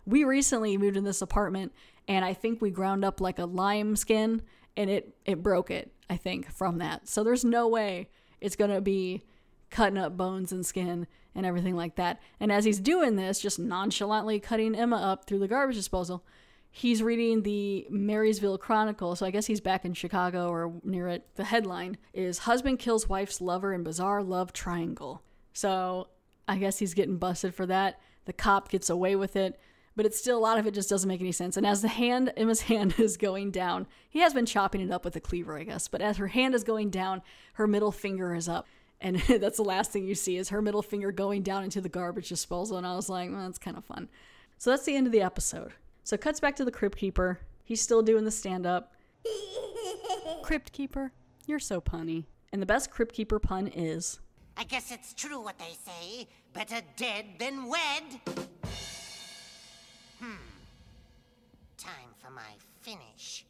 we 0.06 0.24
recently 0.24 0.78
moved 0.78 0.98
in 0.98 1.04
this 1.04 1.22
apartment 1.22 1.74
and 2.08 2.26
I 2.26 2.34
think 2.34 2.62
we 2.62 2.72
ground 2.72 3.06
up 3.06 3.22
like 3.22 3.40
a 3.40 3.46
lime 3.46 3.96
skin 3.96 4.42
and 4.78 4.90
it 4.90 5.16
it 5.26 5.44
broke 5.44 5.70
it, 5.70 5.94
I 6.10 6.18
think, 6.18 6.52
from 6.52 6.78
that. 6.80 7.08
So 7.08 7.24
there's 7.24 7.46
no 7.46 7.68
way 7.68 8.10
it's 8.40 8.56
going 8.56 8.72
to 8.72 8.82
be 8.82 9.24
cutting 9.70 9.98
up 9.98 10.18
bones 10.18 10.52
and 10.52 10.66
skin 10.66 11.08
and 11.36 11.46
everything 11.46 11.76
like 11.76 11.96
that. 11.96 12.20
And 12.40 12.52
as 12.52 12.66
he's 12.66 12.80
doing 12.80 13.16
this, 13.16 13.40
just 13.40 13.60
nonchalantly 13.60 14.40
cutting 14.40 14.76
Emma 14.76 14.98
up 14.98 15.26
through 15.26 15.40
the 15.40 15.48
garbage 15.48 15.78
disposal, 15.78 16.26
he's 16.70 17.04
reading 17.04 17.44
the 17.44 17.88
Marysville 17.90 18.58
Chronicle. 18.58 19.16
So 19.16 19.26
I 19.26 19.32
guess 19.32 19.46
he's 19.46 19.62
back 19.62 19.86
in 19.86 19.94
Chicago 19.94 20.50
or 20.50 20.74
near 20.84 21.08
it. 21.08 21.28
The 21.36 21.46
headline 21.46 21.98
is 22.14 22.40
Husband 22.40 22.80
Kills 22.80 23.08
Wife's 23.08 23.40
Lover 23.42 23.74
in 23.74 23.84
Bizarre 23.84 24.24
Love 24.24 24.52
Triangle. 24.52 25.22
So 25.54 26.08
I 26.48 26.58
guess 26.58 26.80
he's 26.80 26.94
getting 26.94 27.18
busted 27.18 27.54
for 27.54 27.66
that. 27.68 28.00
The 28.26 28.34
cop 28.34 28.70
gets 28.70 28.90
away 28.90 29.16
with 29.16 29.36
it, 29.36 29.60
but 29.96 30.06
it's 30.06 30.18
still 30.18 30.38
a 30.38 30.40
lot 30.40 30.58
of 30.58 30.68
it 30.68 30.74
just 30.74 30.90
doesn't 30.90 31.08
make 31.08 31.22
any 31.22 31.32
sense. 31.32 31.58
And 31.58 31.66
as 31.66 31.82
the 31.82 31.88
hand, 31.88 32.32
Emma's 32.38 32.62
hand 32.72 32.96
is 32.98 33.18
going 33.18 33.52
down, 33.52 33.88
he 34.10 34.20
has 34.20 34.34
been 34.34 34.46
chopping 34.46 34.82
it 34.82 34.92
up 34.92 35.06
with 35.06 35.16
a 35.16 35.22
cleaver, 35.22 35.58
I 35.58 35.64
guess. 35.64 35.88
But 35.88 36.02
as 36.02 36.18
her 36.18 36.28
hand 36.28 36.56
is 36.56 36.64
going 36.64 36.90
down, 36.90 37.22
her 37.54 37.68
middle 37.68 37.92
finger 37.92 38.36
is 38.36 38.48
up. 38.48 38.68
And 39.00 39.18
that's 39.28 39.58
the 39.58 39.64
last 39.64 39.92
thing 39.92 40.06
you 40.06 40.16
see 40.16 40.38
is 40.38 40.50
her 40.50 40.62
middle 40.62 40.84
finger 40.84 41.12
going 41.12 41.42
down 41.42 41.64
into 41.64 41.82
the 41.82 41.90
garbage 41.90 42.30
disposal. 42.30 42.78
And 42.78 42.86
I 42.86 42.96
was 42.96 43.10
like, 43.10 43.32
well, 43.32 43.42
that's 43.42 43.58
kind 43.58 43.78
of 43.78 43.84
fun. 43.84 44.10
So 44.58 44.70
that's 44.70 44.86
the 44.86 44.96
end 44.96 45.08
of 45.08 45.14
the 45.14 45.22
episode. 45.22 45.74
So 46.04 46.16
it 46.16 46.22
cuts 46.22 46.40
back 46.40 46.56
to 46.58 46.66
the 46.66 46.72
Crypt 46.72 46.98
Keeper. 46.98 47.40
He's 47.64 47.82
still 47.82 48.02
doing 48.02 48.26
the 48.26 48.32
stand 48.32 48.66
up. 48.66 48.94
Crypt 50.44 50.72
Keeper, 50.72 51.12
you're 51.48 51.60
so 51.60 51.82
punny. 51.82 52.26
And 52.52 52.62
the 52.62 52.68
best 52.68 52.92
Crypt 52.92 53.16
Keeper 53.16 53.40
pun 53.40 53.68
is 53.68 54.20
I 54.58 54.64
guess 54.64 54.92
it's 54.92 55.14
true 55.14 55.40
what 55.40 55.58
they 55.58 55.76
say 55.86 56.28
better 56.54 56.82
dead 56.96 57.26
than 57.40 57.68
wed. 57.68 58.04
Hmm. 60.20 60.36
Time 61.78 62.14
for 62.20 62.30
my 62.30 62.52
finish. 62.82 63.46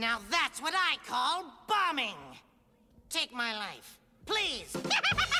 now 0.00 0.18
that's 0.30 0.62
what 0.62 0.74
I 0.74 0.96
call 1.06 1.44
bombing! 1.68 2.16
Take 3.10 3.32
my 3.34 3.54
life, 3.54 3.98
please! 4.24 4.74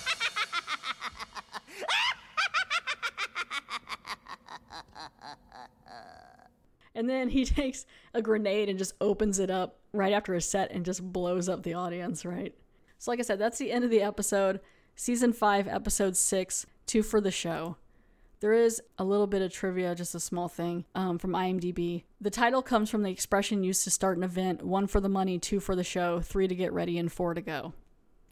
And 7.01 7.09
then 7.09 7.31
he 7.31 7.45
takes 7.47 7.87
a 8.13 8.21
grenade 8.21 8.69
and 8.69 8.79
just 8.79 8.93
opens 9.01 9.39
it 9.39 9.51
up 9.51 9.79
right 9.93 10.13
after 10.13 10.35
a 10.35 10.41
set 10.41 10.71
and 10.71 10.85
just 10.85 11.03
blows 11.03 11.49
up 11.49 11.63
the 11.63 11.75
audience, 11.75 12.27
right? 12.27 12.55
So, 12.99 13.11
like 13.11 13.19
I 13.19 13.23
said, 13.23 13.39
that's 13.39 13.57
the 13.57 13.73
end 13.73 13.85
of 13.85 13.91
the 13.91 14.03
episode. 14.03 14.61
Season 14.95 15.33
5, 15.33 15.67
Episode 15.67 16.15
6, 16.15 16.67
two 16.85 17.03
for 17.03 17.23
the 17.23 17.31
show. 17.31 17.77
There 18.41 18.53
is 18.53 18.83
a 18.99 19.05
little 19.05 19.27
bit 19.27 19.41
of 19.41 19.51
trivia, 19.51 19.95
just 19.95 20.15
a 20.15 20.21
small 20.21 20.49
thing 20.49 20.85
um, 20.95 21.19
from 21.19 21.33
IMDb. 21.33 22.05
The 22.21 22.29
title 22.29 22.61
comes 22.61 22.91
from 22.91 23.03
the 23.03 23.11
expression 23.11 23.65
used 23.65 23.85
to 23.85 23.91
start 23.91 24.19
an 24.19 24.25
event 24.25 24.63
one 24.63 24.87
for 24.87 25.01
the 25.01 25.09
money, 25.09 25.39
two 25.39 25.59
for 25.59 25.75
the 25.75 25.85
show, 25.85 26.21
three 26.21 26.49
to 26.49 26.55
get 26.55 26.75
ready, 26.75 26.99
and 26.99 27.11
four 27.11 27.33
to 27.33 27.41
go. 27.41 27.73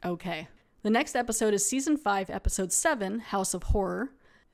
Okay. 0.04 0.48
The 0.82 0.90
next 0.90 1.16
episode 1.16 1.54
is 1.54 1.66
Season 1.66 1.96
5, 1.96 2.28
Episode 2.28 2.70
7, 2.70 3.20
House 3.20 3.54
of 3.54 3.64
Horror. 3.64 4.10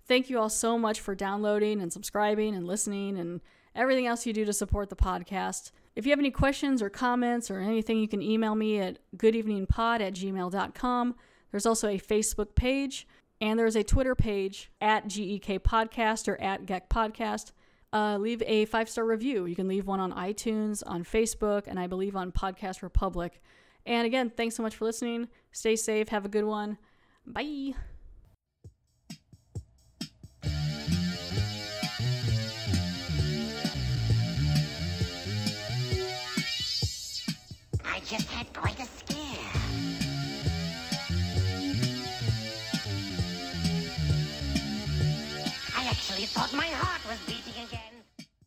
Thank 0.06 0.30
you 0.30 0.38
all 0.38 0.50
so 0.50 0.78
much 0.78 1.00
for 1.00 1.16
downloading 1.16 1.80
and 1.80 1.92
subscribing 1.92 2.54
and 2.54 2.66
listening 2.66 3.18
and 3.18 3.40
everything 3.74 4.06
else 4.06 4.26
you 4.26 4.32
do 4.32 4.44
to 4.44 4.52
support 4.52 4.90
the 4.90 4.96
podcast. 4.96 5.70
If 5.96 6.06
you 6.06 6.10
have 6.10 6.18
any 6.18 6.30
questions 6.30 6.82
or 6.82 6.90
comments 6.90 7.50
or 7.50 7.60
anything, 7.60 7.98
you 7.98 8.08
can 8.08 8.22
email 8.22 8.54
me 8.54 8.78
at 8.80 8.98
goodeveningpod 9.16 10.00
at 10.00 10.14
gmail.com. 10.14 11.14
There's 11.50 11.66
also 11.66 11.88
a 11.88 11.98
Facebook 11.98 12.54
page 12.54 13.06
and 13.40 13.58
there's 13.58 13.76
a 13.76 13.84
Twitter 13.84 14.14
page 14.14 14.70
at 14.80 15.06
GEK 15.06 15.60
Podcast 15.60 16.28
or 16.28 16.40
at 16.40 16.66
GEK 16.66 16.88
Podcast. 16.88 17.52
Uh, 17.92 18.18
leave 18.18 18.42
a 18.46 18.64
five 18.64 18.88
star 18.88 19.04
review. 19.04 19.46
You 19.46 19.54
can 19.54 19.68
leave 19.68 19.86
one 19.86 20.00
on 20.00 20.12
iTunes, 20.12 20.82
on 20.84 21.04
Facebook, 21.04 21.68
and 21.68 21.78
I 21.78 21.86
believe 21.86 22.16
on 22.16 22.32
Podcast 22.32 22.82
Republic. 22.82 23.40
And 23.86 24.06
again, 24.06 24.30
thanks 24.30 24.56
so 24.56 24.62
much 24.62 24.74
for 24.74 24.84
listening. 24.84 25.28
Stay 25.52 25.76
safe. 25.76 26.08
Have 26.08 26.24
a 26.24 26.28
good 26.28 26.44
one. 26.44 26.78
Bye. 27.24 27.74
quite 38.54 38.78
a 38.80 38.86
scare. 38.86 39.18
I 45.76 45.84
actually 45.90 46.26
thought 46.26 46.52
my 46.54 46.66
heart 46.66 47.02
was 47.08 47.18
beating. 47.26 47.43